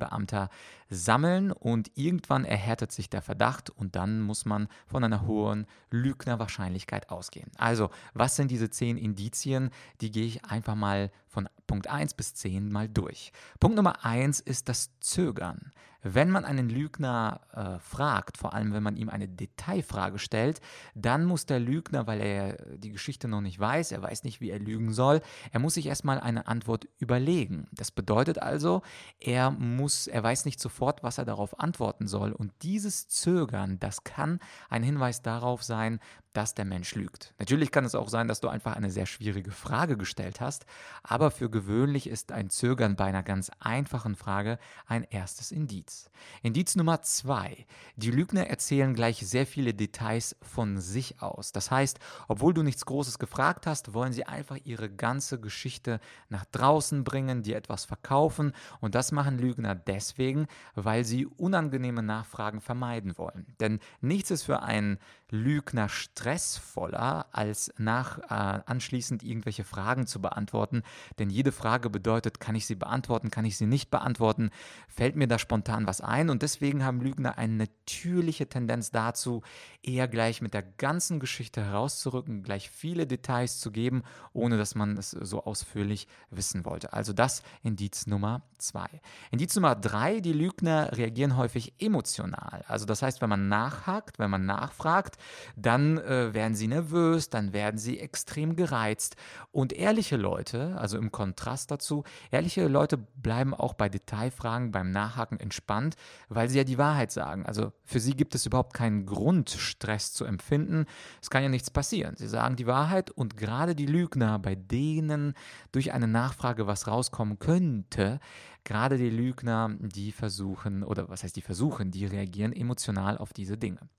Kriminalbeamter, 0.02 0.50
sammeln 0.92 1.52
und 1.52 1.90
irgendwann 1.96 2.46
erhärtet 2.46 2.92
sich 2.92 3.10
der 3.10 3.22
Verdacht 3.22 3.70
und 3.70 3.96
dann 3.96 4.22
muss 4.22 4.46
man 4.46 4.68
von 4.86 5.04
einer 5.04 5.26
hohen 5.26 5.66
Lügnerwahrscheinlichkeit 5.90 7.10
ausgehen. 7.10 7.50
Also, 7.58 7.90
was 8.14 8.36
sind 8.36 8.52
diese 8.52 8.70
zehn 8.70 8.98
Indizien? 8.98 9.72
Die 10.02 10.12
gehe 10.12 10.26
ich 10.26 10.46
einfach 10.46 10.76
mal 10.76 11.10
von 11.32 11.48
Punkt 11.66 11.88
1 11.90 12.14
bis 12.16 12.34
10 12.36 12.70
mal 12.70 12.90
durch. 12.90 13.32
Punkt 13.60 13.78
Nummer 13.78 14.04
1 14.04 14.42
ist 14.42 14.68
das 14.68 14.92
Zögern. 15.00 15.72
Wenn 16.04 16.32
man 16.32 16.46
einen 16.46 16.68
Lügner 16.68 17.42
äh, 17.54 17.80
fragt, 17.80 18.38
vor 18.38 18.54
allem 18.54 18.74
wenn 18.74 18.82
man 18.82 18.98
ihm 18.98 19.08
eine 19.08 19.28
Detailfrage 19.28 20.18
stellt, 20.18 20.60
dann 20.96 21.26
muss 21.26 21.46
der 21.46 21.60
Lügner, 21.60 22.08
weil 22.08 22.22
er 22.22 22.54
die 22.78 22.90
Geschichte 22.90 23.28
noch 23.28 23.42
nicht 23.42 23.60
weiß, 23.60 23.92
er 23.92 24.02
weiß 24.02 24.24
nicht, 24.24 24.42
wie 24.42 24.50
er 24.50 24.60
lügen 24.60 24.94
soll, 24.94 25.22
er 25.52 25.60
muss 25.60 25.76
sich 25.76 25.86
erstmal 25.86 26.20
eine 26.20 26.48
Antwort 26.48 26.88
überlegen. 26.98 27.68
Das 27.72 27.92
bedeutet 27.92 28.40
also, 28.40 28.82
er 29.20 29.52
muss, 29.52 30.08
er 30.08 30.24
weiß 30.24 30.46
nicht 30.46 30.60
sofort, 30.82 31.04
was 31.04 31.20
er 31.20 31.26
darauf 31.26 31.60
antworten 31.60 32.08
soll. 32.08 32.32
Und 32.32 32.52
dieses 32.64 33.08
Zögern, 33.08 33.80
das 33.80 34.04
kann 34.04 34.40
ein 34.68 34.82
Hinweis 34.82 35.22
darauf 35.22 35.62
sein, 35.62 36.00
dass 36.34 36.54
der 36.54 36.66
Mensch 36.66 36.96
lügt. 36.96 37.34
Natürlich 37.40 37.72
kann 37.72 37.86
es 37.86 37.96
auch 37.96 38.10
sein, 38.10 38.28
dass 38.28 38.40
du 38.40 38.48
einfach 38.48 38.76
eine 38.76 38.92
sehr 38.92 39.06
schwierige 39.06 39.52
Frage 39.52 39.98
gestellt 39.98 40.40
hast, 40.42 40.66
aber 41.04 41.32
für 41.32 41.50
gewöhnlich 41.50 42.08
ist 42.08 42.32
ein 42.32 42.50
Zögern 42.50 42.96
bei 42.96 43.06
einer 43.06 43.24
ganz 43.24 43.52
einfachen 43.60 44.16
Frage 44.16 44.60
ein 44.88 45.04
erstes 45.04 45.52
Indiz. 45.52 46.10
Indiz 46.42 46.76
Nummer 46.76 47.02
zwei. 47.02 47.66
Die 47.96 48.12
Lügner 48.12 48.48
erzählen 48.48 48.94
gleich 48.94 49.18
sehr 49.18 49.46
viele 49.46 49.74
Details 49.74 50.36
von 50.42 50.80
sich 50.80 51.22
aus. 51.22 51.52
Das 51.52 51.72
heißt, 51.72 52.00
obwohl 52.28 52.54
du 52.54 52.64
nichts 52.64 52.86
Großes 52.86 53.20
gefragt 53.20 53.68
hast, 53.68 53.94
wollen 53.94 54.14
sie 54.14 54.26
einfach 54.26 54.58
ihre 54.64 54.90
ganze 54.90 55.40
Geschichte 55.40 56.00
nach 56.30 56.46
draußen 56.46 57.04
bringen, 57.04 57.44
dir 57.44 57.58
etwas 57.58 57.86
verkaufen 57.86 58.54
und 58.80 58.96
das 58.96 59.12
machen 59.12 59.38
Lügner 59.38 59.76
deswegen, 59.76 60.48
weil 60.76 61.04
sie 61.04 61.26
unangenehme 61.26 62.04
Nachfragen 62.04 62.62
vermeiden 62.62 63.18
wollen. 63.18 63.46
Denn 63.60 63.80
nichts 64.02 64.32
ist 64.32 64.44
für 64.44 64.62
einen 64.62 64.98
Lügner 65.32 65.88
stressvoller, 65.88 67.26
als 67.32 67.74
nach 67.78 68.20
äh, 68.20 68.62
anschließend 68.66 69.24
irgendwelche 69.24 69.64
Fragen 69.64 70.06
zu 70.06 70.22
beantworten. 70.22 70.84
Denn 71.20 71.30
jede 71.30 71.54
Frage 71.54 71.90
bedeutet, 71.90 72.42
kann 72.42 72.54
ich 72.54 72.68
sie 72.68 72.76
beantworten, 72.76 73.32
kann 73.32 73.46
ich 73.46 73.58
sie 73.58 73.66
nicht 73.66 73.90
beantworten, 73.90 74.52
fällt 74.90 75.16
mir 75.16 75.28
da 75.28 75.40
spontan 75.40 75.88
was 75.88 76.02
ein. 76.02 76.30
Und 76.30 76.42
deswegen 76.42 76.84
haben 76.84 77.00
Lügner 77.00 77.38
eine 77.38 77.56
natürliche 77.56 78.48
Tendenz 78.48 78.92
dazu, 78.92 79.42
eher 79.82 80.10
gleich 80.10 80.42
mit 80.42 80.54
der 80.54 80.64
ganzen 80.64 81.20
Geschichte 81.22 81.64
herauszurücken, 81.64 82.44
gleich 82.44 82.70
viele 82.70 83.08
Details 83.08 83.60
zu 83.60 83.72
geben, 83.72 84.04
ohne 84.34 84.58
dass 84.58 84.76
man 84.76 84.98
es 84.98 85.12
so 85.12 85.46
ausführlich 85.46 86.08
wissen 86.30 86.66
wollte. 86.66 86.92
Also 86.92 87.14
das 87.14 87.42
Indiz 87.64 88.06
Nummer 88.06 88.42
zwei. 88.58 88.90
Indiz 89.32 89.56
Nummer 89.56 89.76
drei, 89.76 90.20
die 90.20 90.34
Lügner 90.34 90.92
reagieren 90.98 91.38
häufig 91.38 91.74
emotional. 91.80 92.64
Also 92.68 92.86
das 92.86 93.02
heißt, 93.02 93.22
wenn 93.22 93.30
man 93.30 93.48
nachhakt, 93.48 94.20
wenn 94.20 94.30
man 94.30 94.46
nachfragt, 94.46 95.18
dann 95.56 95.98
äh, 95.98 96.34
werden 96.34 96.56
sie 96.56 96.68
nervös, 96.68 97.30
dann 97.30 97.54
werden 97.54 97.78
sie 97.78 98.00
extrem 98.00 98.56
gereizt. 98.56 99.16
Und 99.52 99.74
ehrliche 99.74 100.18
Leute, 100.18 100.76
also 100.78 100.98
im 100.98 101.12
Kontrast 101.12 101.72
dazu, 101.72 102.04
ehrliche 102.32 102.68
Leute 102.68 102.98
bleiben 102.98 103.54
auch 103.54 103.74
bei 103.74 103.90
Detailfragen, 103.90 104.72
beim 104.72 104.92
Nachhaken 104.92 105.40
entspannt, 105.40 105.96
weil 106.30 106.50
sie 106.50 106.58
ja 106.58 106.64
die 106.64 106.78
Wahrheit 106.78 107.12
sagen. 107.12 107.46
Also 107.46 107.72
für 107.84 108.00
sie 108.00 108.16
gibt 108.16 108.36
es 108.36 108.46
überhaupt 108.46 108.74
keinen 108.74 109.06
Grund, 109.06 109.50
Stress 109.50 110.14
zu 110.14 110.26
empfinden. 110.26 110.86
Es 111.22 111.30
kann 111.30 111.44
ja 111.44 111.50
nichts 111.50 111.70
passieren. 111.70 112.16
Sie 112.18 112.28
sagen 112.28 112.56
die 112.56 112.68
Wahrheit 112.68 113.12
und 113.12 113.38
gerade 113.38 113.76
die 113.76 113.86
Lügner, 113.86 114.40
bei 114.40 114.56
denen 114.56 115.34
durch 115.72 115.94
eine 115.94 116.08
Nachfrage 116.08 116.68
was 116.68 116.88
rauskommen 116.88 117.40
könnte, 117.40 118.20
gerade 118.64 118.98
die 118.98 119.10
Lügner, 119.10 119.76
die 119.80 120.12
versuchen, 120.12 120.84
oder 120.84 121.10
was 121.10 121.24
heißt 121.24 121.36
die 121.36 121.42
versuchen, 121.42 121.92
die 121.92 122.06
reagieren 122.06 122.54
emotional 122.54 123.18
auf 123.18 123.34
diese 123.34 123.58
Dinge. 123.58 123.90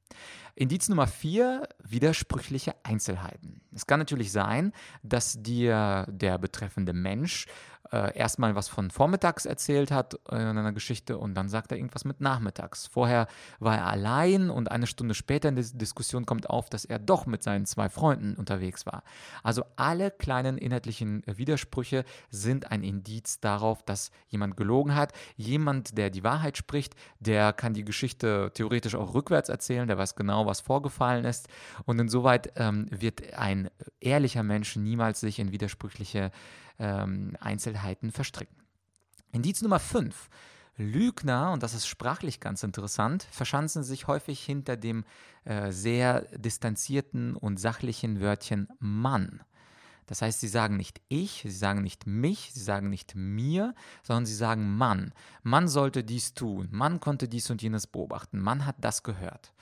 Indiz 0.55 0.89
Nummer 0.89 1.07
vier, 1.07 1.69
widersprüchliche 1.83 2.75
Einzelheiten. 2.83 3.63
Es 3.75 3.87
kann 3.87 4.01
natürlich 4.01 4.33
sein, 4.33 4.73
dass 5.03 5.43
dir 5.43 6.07
der 6.09 6.39
betreffende 6.39 6.93
Mensch 6.93 7.47
äh, 7.93 8.17
erstmal 8.17 8.55
was 8.55 8.69
von 8.69 8.91
vormittags 8.91 9.45
erzählt 9.45 9.91
hat 9.91 10.15
äh, 10.31 10.37
in 10.37 10.59
einer 10.59 10.73
Geschichte 10.73 11.19
und 11.19 11.35
dann 11.35 11.49
sagt 11.49 11.73
er 11.73 11.79
irgendwas 11.79 12.05
mit 12.05 12.21
nachmittags. 12.21 12.87
Vorher 12.87 13.27
war 13.61 13.77
er 13.77 13.87
allein 13.87 14.51
und 14.51 14.71
eine 14.71 14.87
Stunde 14.87 15.15
später 15.15 15.49
in 15.51 15.57
der 15.57 15.65
Diskussion 15.65 16.25
kommt 16.25 16.49
auf, 16.49 16.71
dass 16.71 16.85
er 16.85 16.99
doch 16.99 17.27
mit 17.27 17.43
seinen 17.43 17.67
zwei 17.67 17.89
Freunden 17.89 18.35
unterwegs 18.37 18.87
war. 18.87 19.03
Also 19.43 19.65
alle 19.77 20.11
kleinen 20.11 20.59
inhaltlichen 20.59 21.23
Widersprüche 21.27 22.05
sind 22.31 22.71
ein 22.71 22.83
Indiz 22.83 23.41
darauf, 23.41 23.83
dass 23.83 24.11
jemand 24.29 24.57
gelogen 24.57 24.95
hat. 24.95 25.13
Jemand, 25.37 25.99
der 25.99 26.11
die 26.11 26.25
Wahrheit 26.25 26.57
spricht, 26.57 26.95
der 27.21 27.53
kann 27.53 27.75
die 27.75 27.85
Geschichte 27.85 28.51
theoretisch 28.55 28.95
auch 28.95 29.15
rückwärts 29.15 29.51
erzählen, 29.51 29.87
der 29.87 29.99
weiß 30.03 30.17
genau, 30.17 30.47
was 30.47 30.61
vorgefallen 30.61 31.25
ist. 31.25 31.49
Und 31.85 31.99
insoweit 31.99 32.53
ähm, 32.57 32.87
wird 32.91 33.35
ein 33.35 33.71
ehrlicher 34.01 34.43
Mensch 34.43 34.77
niemals 34.77 35.21
sich 35.21 35.39
in 35.39 35.53
widersprüchliche 35.53 36.31
ähm, 36.79 37.37
Einzelheiten 37.41 38.11
verstricken. 38.11 38.57
Indiz 39.33 39.63
Nummer 39.63 39.79
5. 39.79 40.29
Lügner, 40.77 41.53
und 41.53 41.63
das 41.63 41.75
ist 41.75 41.87
sprachlich 41.87 42.41
ganz 42.41 42.63
interessant, 42.63 43.27
verschanzen 43.31 43.83
sich 43.83 44.07
häufig 44.07 44.43
hinter 44.43 44.77
dem 44.77 45.05
äh, 45.45 45.71
sehr 45.71 46.23
distanzierten 46.37 47.37
und 47.37 47.61
sachlichen 47.61 48.21
Wörtchen 48.21 48.69
Mann. 48.79 49.43
Das 50.07 50.21
heißt, 50.21 50.41
sie 50.41 50.49
sagen 50.49 50.77
nicht 50.77 51.01
ich, 51.09 51.43
sie 51.43 51.51
sagen 51.51 51.83
nicht 51.83 52.07
mich, 52.07 52.51
sie 52.53 52.63
sagen 52.63 52.91
nicht 52.91 53.15
mir, 53.15 53.75
sondern 54.03 54.27
sie 54.27 54.35
sagen 54.35 54.77
Mann. 54.77 55.15
Mann 55.43 55.69
sollte 55.69 56.05
dies 56.05 56.35
tun, 56.35 56.69
Mann 56.71 57.01
konnte 57.01 57.29
dies 57.29 57.51
und 57.51 57.63
jenes 57.63 57.87
beobachten, 57.87 58.39
Mann 58.39 58.67
hat 58.67 58.77
das 58.81 59.03
gehört. 59.03 59.53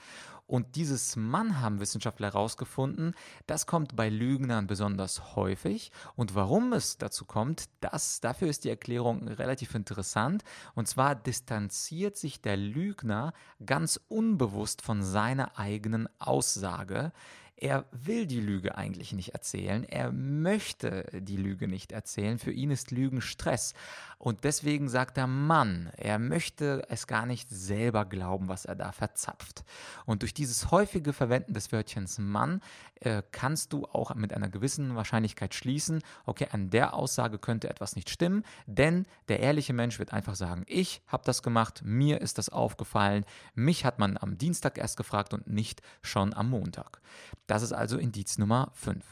Und 0.51 0.75
dieses 0.75 1.15
Mann 1.15 1.61
haben 1.61 1.79
Wissenschaftler 1.79 2.27
herausgefunden, 2.27 3.15
das 3.47 3.67
kommt 3.67 3.95
bei 3.95 4.09
Lügnern 4.09 4.67
besonders 4.67 5.37
häufig. 5.37 5.93
Und 6.17 6.35
warum 6.35 6.73
es 6.73 6.97
dazu 6.97 7.23
kommt, 7.23 7.69
das, 7.79 8.19
dafür 8.19 8.49
ist 8.49 8.65
die 8.65 8.69
Erklärung 8.69 9.29
relativ 9.29 9.75
interessant. 9.75 10.43
Und 10.75 10.89
zwar 10.89 11.15
distanziert 11.15 12.17
sich 12.17 12.41
der 12.41 12.57
Lügner 12.57 13.31
ganz 13.65 13.97
unbewusst 14.09 14.81
von 14.81 15.03
seiner 15.03 15.57
eigenen 15.57 16.09
Aussage. 16.19 17.13
Er 17.61 17.85
will 17.91 18.25
die 18.25 18.39
Lüge 18.39 18.75
eigentlich 18.75 19.13
nicht 19.13 19.35
erzählen. 19.35 19.83
Er 19.83 20.11
möchte 20.11 21.05
die 21.13 21.37
Lüge 21.37 21.67
nicht 21.67 21.91
erzählen. 21.91 22.39
Für 22.39 22.51
ihn 22.51 22.71
ist 22.71 22.89
Lügen 22.89 23.21
Stress. 23.21 23.75
Und 24.17 24.45
deswegen 24.45 24.89
sagt 24.89 25.19
er 25.19 25.27
Mann. 25.27 25.91
Er 25.95 26.17
möchte 26.17 26.83
es 26.89 27.05
gar 27.05 27.27
nicht 27.27 27.49
selber 27.49 28.05
glauben, 28.05 28.47
was 28.47 28.65
er 28.65 28.75
da 28.75 28.91
verzapft. 28.91 29.63
Und 30.07 30.23
durch 30.23 30.33
dieses 30.33 30.71
häufige 30.71 31.13
Verwenden 31.13 31.53
des 31.53 31.71
Wörtchens 31.71 32.17
Mann 32.17 32.61
äh, 33.01 33.23
kannst 33.31 33.73
du 33.73 33.85
auch 33.85 34.13
mit 34.15 34.33
einer 34.33 34.49
gewissen 34.49 34.95
Wahrscheinlichkeit 34.95 35.55
schließen, 35.55 36.03
okay, 36.25 36.47
an 36.51 36.69
der 36.69 36.93
Aussage 36.93 37.39
könnte 37.39 37.69
etwas 37.69 37.95
nicht 37.95 38.09
stimmen, 38.09 38.43
denn 38.67 39.07
der 39.27 39.39
ehrliche 39.39 39.73
Mensch 39.73 39.97
wird 39.97 40.13
einfach 40.13 40.35
sagen, 40.35 40.63
ich 40.67 41.01
habe 41.07 41.23
das 41.25 41.41
gemacht, 41.41 41.81
mir 41.83 42.21
ist 42.21 42.37
das 42.37 42.49
aufgefallen, 42.49 43.25
mich 43.55 43.85
hat 43.85 43.97
man 43.97 44.17
am 44.17 44.37
Dienstag 44.37 44.77
erst 44.77 44.97
gefragt 44.97 45.33
und 45.33 45.47
nicht 45.47 45.81
schon 46.03 46.33
am 46.35 46.51
Montag. 46.51 47.01
Das 47.51 47.63
ist 47.63 47.73
also 47.73 47.97
Indiz 47.97 48.37
Nummer 48.37 48.71
5. 48.75 49.03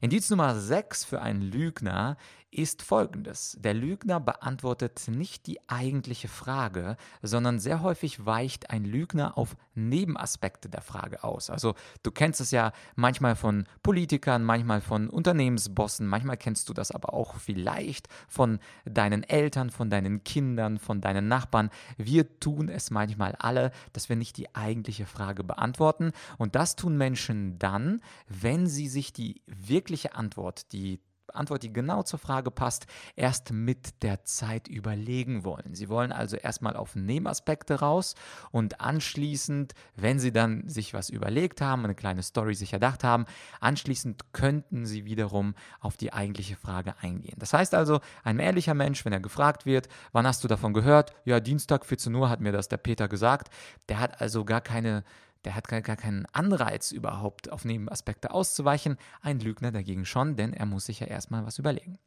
Indiz 0.00 0.30
Nummer 0.30 0.58
6 0.58 1.04
für 1.04 1.22
einen 1.22 1.42
Lügner 1.42 2.16
ist 2.52 2.82
folgendes. 2.82 3.56
Der 3.60 3.72
Lügner 3.72 4.20
beantwortet 4.20 5.02
nicht 5.08 5.46
die 5.46 5.58
eigentliche 5.68 6.28
Frage, 6.28 6.96
sondern 7.22 7.58
sehr 7.58 7.80
häufig 7.80 8.26
weicht 8.26 8.68
ein 8.68 8.84
Lügner 8.84 9.38
auf 9.38 9.56
Nebenaspekte 9.74 10.68
der 10.68 10.82
Frage 10.82 11.24
aus. 11.24 11.48
Also 11.48 11.74
du 12.02 12.10
kennst 12.10 12.42
es 12.42 12.50
ja 12.50 12.72
manchmal 12.94 13.36
von 13.36 13.66
Politikern, 13.82 14.44
manchmal 14.44 14.82
von 14.82 15.08
Unternehmensbossen, 15.08 16.06
manchmal 16.06 16.36
kennst 16.36 16.68
du 16.68 16.74
das 16.74 16.90
aber 16.90 17.14
auch 17.14 17.36
vielleicht 17.36 18.08
von 18.28 18.58
deinen 18.84 19.22
Eltern, 19.22 19.70
von 19.70 19.88
deinen 19.88 20.22
Kindern, 20.22 20.78
von 20.78 21.00
deinen 21.00 21.28
Nachbarn. 21.28 21.70
Wir 21.96 22.38
tun 22.38 22.68
es 22.68 22.90
manchmal 22.90 23.34
alle, 23.38 23.72
dass 23.94 24.10
wir 24.10 24.16
nicht 24.16 24.36
die 24.36 24.54
eigentliche 24.54 25.06
Frage 25.06 25.42
beantworten. 25.42 26.12
Und 26.36 26.54
das 26.54 26.76
tun 26.76 26.98
Menschen 26.98 27.58
dann, 27.58 28.02
wenn 28.28 28.66
sie 28.66 28.88
sich 28.88 29.14
die 29.14 29.40
wirkliche 29.72 30.14
Antwort, 30.14 30.72
die 30.72 31.00
Antwort, 31.34 31.62
die 31.62 31.72
genau 31.72 32.02
zur 32.02 32.18
Frage 32.18 32.50
passt, 32.50 32.86
erst 33.16 33.52
mit 33.52 34.02
der 34.02 34.24
Zeit 34.24 34.68
überlegen 34.68 35.44
wollen. 35.44 35.74
Sie 35.74 35.88
wollen 35.88 36.12
also 36.12 36.36
erstmal 36.36 36.76
auf 36.76 36.94
Nebenaspekte 36.94 37.80
raus 37.80 38.14
und 38.50 38.80
anschließend, 38.80 39.72
wenn 39.96 40.18
Sie 40.18 40.32
dann 40.32 40.68
sich 40.68 40.94
was 40.94 41.08
überlegt 41.08 41.60
haben, 41.60 41.84
eine 41.84 41.94
kleine 41.94 42.22
Story 42.22 42.54
sich 42.54 42.72
erdacht 42.72 43.04
haben, 43.04 43.24
anschließend 43.60 44.32
könnten 44.32 44.86
Sie 44.86 45.04
wiederum 45.04 45.54
auf 45.80 45.96
die 45.96 46.12
eigentliche 46.12 46.56
Frage 46.56 46.94
eingehen. 47.00 47.36
Das 47.38 47.52
heißt 47.52 47.74
also, 47.74 48.00
ein 48.24 48.38
ehrlicher 48.38 48.74
Mensch, 48.74 49.04
wenn 49.04 49.12
er 49.12 49.20
gefragt 49.20 49.66
wird, 49.66 49.88
wann 50.12 50.26
hast 50.26 50.44
du 50.44 50.48
davon 50.48 50.74
gehört? 50.74 51.14
Ja, 51.24 51.40
Dienstag 51.40 51.86
14 51.86 52.14
Uhr 52.14 52.28
hat 52.28 52.40
mir 52.40 52.52
das 52.52 52.68
der 52.68 52.76
Peter 52.76 53.08
gesagt. 53.08 53.52
Der 53.88 54.00
hat 54.00 54.20
also 54.20 54.44
gar 54.44 54.60
keine 54.60 55.04
der 55.44 55.54
hat 55.54 55.68
gar, 55.68 55.82
keinen 55.82 56.26
Anreiz 56.32 56.92
überhaupt 56.92 57.50
auf 57.50 57.64
Nebenaspekte 57.64 58.30
auszuweichen. 58.30 58.96
Ein 59.20 59.40
Lügner 59.40 59.72
dagegen 59.72 60.04
schon, 60.04 60.36
denn 60.36 60.52
er 60.52 60.66
muss 60.66 60.86
sich 60.86 61.00
ja 61.00 61.06
erstmal 61.06 61.44
was 61.46 61.58
überlegen. 61.58 61.98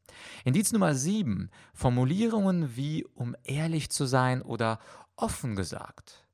Indiz 0.43 0.71
Nummer 0.71 0.95
7. 0.95 1.49
Formulierungen 1.73 2.75
wie 2.75 3.05
um 3.15 3.35
ehrlich 3.43 3.89
zu 3.89 4.05
sein 4.05 4.41
oder 4.41 4.79
offen 5.15 5.55
gesagt. 5.55 6.24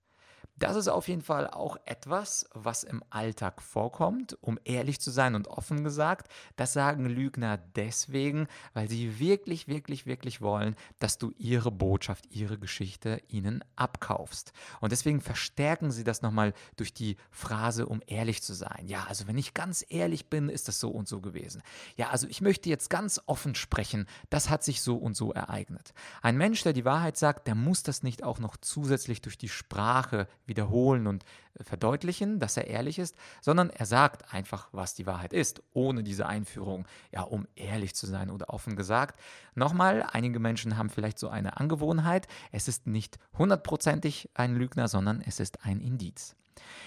Das 0.61 0.75
ist 0.75 0.89
auf 0.89 1.07
jeden 1.07 1.23
Fall 1.23 1.47
auch 1.47 1.77
etwas, 1.85 2.47
was 2.53 2.83
im 2.83 3.03
Alltag 3.09 3.63
vorkommt, 3.63 4.37
um 4.41 4.59
ehrlich 4.63 5.01
zu 5.01 5.09
sein 5.09 5.33
und 5.33 5.47
offen 5.47 5.83
gesagt. 5.83 6.31
Das 6.55 6.71
sagen 6.71 7.07
Lügner 7.07 7.57
deswegen, 7.57 8.47
weil 8.75 8.87
sie 8.87 9.19
wirklich, 9.19 9.67
wirklich, 9.67 10.05
wirklich 10.05 10.39
wollen, 10.39 10.75
dass 10.99 11.17
du 11.17 11.31
ihre 11.35 11.71
Botschaft, 11.71 12.27
ihre 12.29 12.59
Geschichte 12.59 13.23
ihnen 13.27 13.63
abkaufst. 13.75 14.53
Und 14.81 14.91
deswegen 14.91 15.19
verstärken 15.19 15.89
sie 15.89 16.03
das 16.03 16.21
nochmal 16.21 16.53
durch 16.75 16.93
die 16.93 17.17
Phrase, 17.31 17.87
um 17.87 18.03
ehrlich 18.05 18.43
zu 18.43 18.53
sein. 18.53 18.85
Ja, 18.85 19.05
also 19.05 19.25
wenn 19.27 19.39
ich 19.39 19.55
ganz 19.55 19.83
ehrlich 19.89 20.29
bin, 20.29 20.47
ist 20.47 20.67
das 20.67 20.79
so 20.79 20.91
und 20.91 21.07
so 21.07 21.21
gewesen. 21.21 21.63
Ja, 21.95 22.09
also 22.09 22.27
ich 22.27 22.39
möchte 22.39 22.69
jetzt 22.69 22.91
ganz 22.91 23.19
offen 23.25 23.55
sprechen, 23.55 24.05
das 24.29 24.51
hat 24.51 24.63
sich 24.63 24.83
so 24.83 24.95
und 24.97 25.17
so 25.17 25.33
ereignet. 25.33 25.95
Ein 26.21 26.37
Mensch, 26.37 26.61
der 26.61 26.73
die 26.73 26.85
Wahrheit 26.85 27.17
sagt, 27.17 27.47
der 27.47 27.55
muss 27.55 27.81
das 27.81 28.03
nicht 28.03 28.23
auch 28.23 28.37
noch 28.37 28.57
zusätzlich 28.57 29.23
durch 29.23 29.39
die 29.39 29.49
Sprache 29.49 30.27
wiederholen 30.51 31.07
und 31.07 31.23
äh, 31.57 31.63
verdeutlichen, 31.63 32.39
dass 32.39 32.57
er 32.57 32.67
ehrlich 32.67 32.99
ist, 32.99 33.15
sondern 33.41 33.71
er 33.71 33.87
sagt 33.87 34.31
einfach, 34.31 34.69
was 34.71 34.93
die 34.93 35.07
Wahrheit 35.07 35.33
ist, 35.33 35.63
ohne 35.73 36.03
diese 36.03 36.27
Einführung, 36.27 36.85
ja, 37.11 37.23
um 37.23 37.47
ehrlich 37.55 37.95
zu 37.95 38.05
sein 38.05 38.29
oder 38.29 38.49
offen 38.49 38.75
gesagt. 38.75 39.19
Nochmal, 39.55 40.05
einige 40.11 40.39
Menschen 40.39 40.77
haben 40.77 40.89
vielleicht 40.89 41.17
so 41.17 41.29
eine 41.29 41.57
Angewohnheit, 41.57 42.27
es 42.51 42.67
ist 42.67 42.85
nicht 42.85 43.17
hundertprozentig 43.37 44.29
ein 44.35 44.55
Lügner, 44.55 44.87
sondern 44.87 45.21
es 45.25 45.39
ist 45.39 45.65
ein 45.65 45.79
Indiz. 45.79 46.35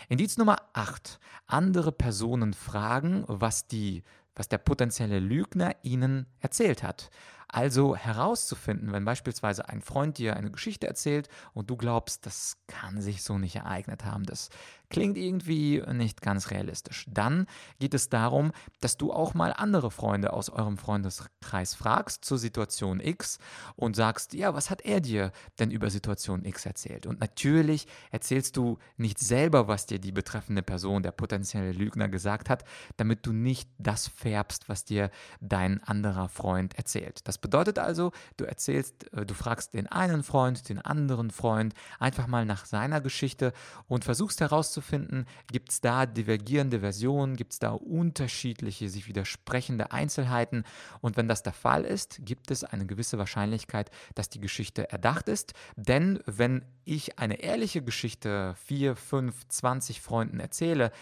Indiz 0.09 0.37
Nummer 0.37 0.59
8. 0.75 1.19
Andere 1.47 1.91
Personen 1.91 2.53
fragen, 2.53 3.25
was, 3.27 3.67
die, 3.67 4.03
was 4.37 4.49
der 4.49 4.59
potenzielle 4.59 5.19
Lügner 5.19 5.75
ihnen 5.83 6.27
erzählt 6.41 6.83
hat. 6.83 7.11
Also 7.49 7.97
herauszufinden, 7.97 8.93
wenn 8.93 9.05
beispielsweise 9.05 9.69
ein 9.69 9.81
Freund 9.81 10.19
dir 10.19 10.37
eine 10.37 10.51
Geschichte 10.51 10.87
erzählt 10.87 11.29
und 11.53 11.71
du 11.71 11.77
glaubst, 11.77 12.27
das 12.27 12.57
kann 12.67 13.01
sich 13.01 13.23
so 13.23 13.39
nicht 13.39 13.57
ereignet 13.57 14.05
haben, 14.05 14.25
das 14.25 14.51
klingt 14.95 15.17
irgendwie 15.17 15.83
nicht 15.93 16.23
ganz 16.23 16.53
realistisch. 16.53 17.05
Dann 17.09 17.47
geht 17.81 17.95
es 17.95 18.11
darum, 18.11 18.53
dass 18.81 18.97
du 18.97 19.13
auch 19.13 19.35
mal 19.35 19.53
andere 19.53 19.91
Freunde 19.91 20.33
aus 20.33 20.51
eurem 20.51 20.79
Freundeskreis 20.79 21.75
fragst 21.75 22.25
zur 22.25 22.39
Situation 22.39 23.01
X 23.01 23.39
und 23.75 23.97
sagst, 23.97 24.35
ja, 24.35 24.55
was 24.55 24.71
hat 24.71 24.83
er 24.83 25.01
dir 25.01 25.33
denn 25.59 25.73
über 25.73 25.91
Situation 25.91 26.45
X 26.45 26.65
erzählt? 26.67 27.07
Und 27.07 27.19
natürlich 27.19 27.89
erzählst 28.13 28.57
du 28.57 28.79
nicht 28.97 29.19
selber, 29.19 29.67
was 29.67 29.87
dir 29.87 29.99
die 29.99 30.13
betreffende 30.13 30.63
Person, 30.63 31.03
der 31.03 31.13
potenzielle 31.13 31.73
Lügner 31.73 32.09
gesagt 32.09 32.49
hat, 32.49 32.65
damit 32.97 33.27
du 33.27 33.33
nicht 33.33 33.69
das 33.79 34.07
färbst, 34.07 34.69
was 34.69 34.85
dir 34.85 35.11
dein 35.41 35.83
anderer 35.83 36.29
Freund 36.29 36.77
erzählt. 36.77 37.27
Das 37.27 37.34
bedeutet 37.39 37.79
also, 37.79 38.13
du 38.37 38.45
erzählst, 38.45 39.13
äh, 39.13 39.27
du 39.27 39.35
fragst 39.35 39.75
den 39.75 39.87
einen 39.87 40.23
Freund, 40.23 40.69
den 40.69 40.79
anderen 40.79 41.31
Freund 41.31 41.75
einfach 41.99 42.27
mal 42.27 42.45
nach 42.45 42.67
seiner 42.67 43.01
Geschichte 43.01 43.53
und 43.89 44.05
versuchst 44.05 44.41
herauszufinden, 44.41 45.27
gibt 45.51 45.73
es 45.73 45.81
da 45.81 46.07
divergierende 46.07 46.81
Versionen, 46.81 47.37
gibt 47.37 47.53
es 47.53 47.59
da 47.59 47.71
unterschiedliche, 47.71 48.89
sich 48.89 49.09
widersprechende 49.09 49.93
Einzelheiten. 49.93 50.65
Und 51.01 51.17
wenn 51.17 51.29
das 51.29 51.43
der 51.43 51.53
Fall 51.53 51.85
ist, 51.85 52.21
gibt 52.25 52.51
es 52.51 52.65
eine 52.65 52.87
gewisse 52.87 53.19
Wahrscheinlichkeit, 53.19 53.91
dass 54.15 54.29
die 54.29 54.41
Geschichte 54.41 54.91
erdacht 54.91 55.29
ist. 55.29 55.55
Denn 55.77 56.21
wenn 56.27 56.63
ich 56.85 57.19
eine 57.19 57.41
ehrliche 57.41 57.83
Geschichte 57.83 58.55
vier, 58.57 58.97
fünf, 58.97 59.47
zwanzig 59.49 60.01
Freunden 60.01 60.41
erzähle 60.41 60.93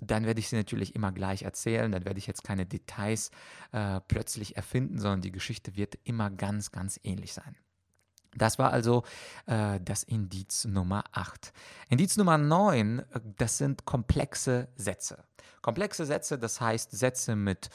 dann 0.00 0.26
werde 0.26 0.40
ich 0.40 0.48
sie 0.48 0.56
natürlich 0.56 0.94
immer 0.94 1.12
gleich 1.12 1.42
erzählen. 1.42 1.90
Dann 1.90 2.04
werde 2.04 2.18
ich 2.18 2.26
jetzt 2.26 2.44
keine 2.44 2.66
Details 2.66 3.30
äh, 3.72 4.00
plötzlich 4.06 4.56
erfinden, 4.56 4.98
sondern 4.98 5.22
die 5.22 5.32
Geschichte 5.32 5.76
wird 5.76 5.98
immer 6.04 6.30
ganz, 6.30 6.70
ganz 6.72 7.00
ähnlich 7.02 7.32
sein. 7.32 7.56
Das 8.34 8.58
war 8.58 8.72
also 8.72 9.04
äh, 9.46 9.80
das 9.82 10.02
Indiz 10.02 10.64
Nummer 10.64 11.04
8. 11.12 11.52
Indiz 11.88 12.16
Nummer 12.16 12.38
9, 12.38 12.98
äh, 12.98 13.04
das 13.36 13.58
sind 13.58 13.84
komplexe 13.84 14.68
Sätze. 14.76 15.24
Komplexe 15.62 16.06
Sätze, 16.06 16.38
das 16.38 16.60
heißt 16.60 16.92
Sätze 16.92 17.34
mit 17.34 17.70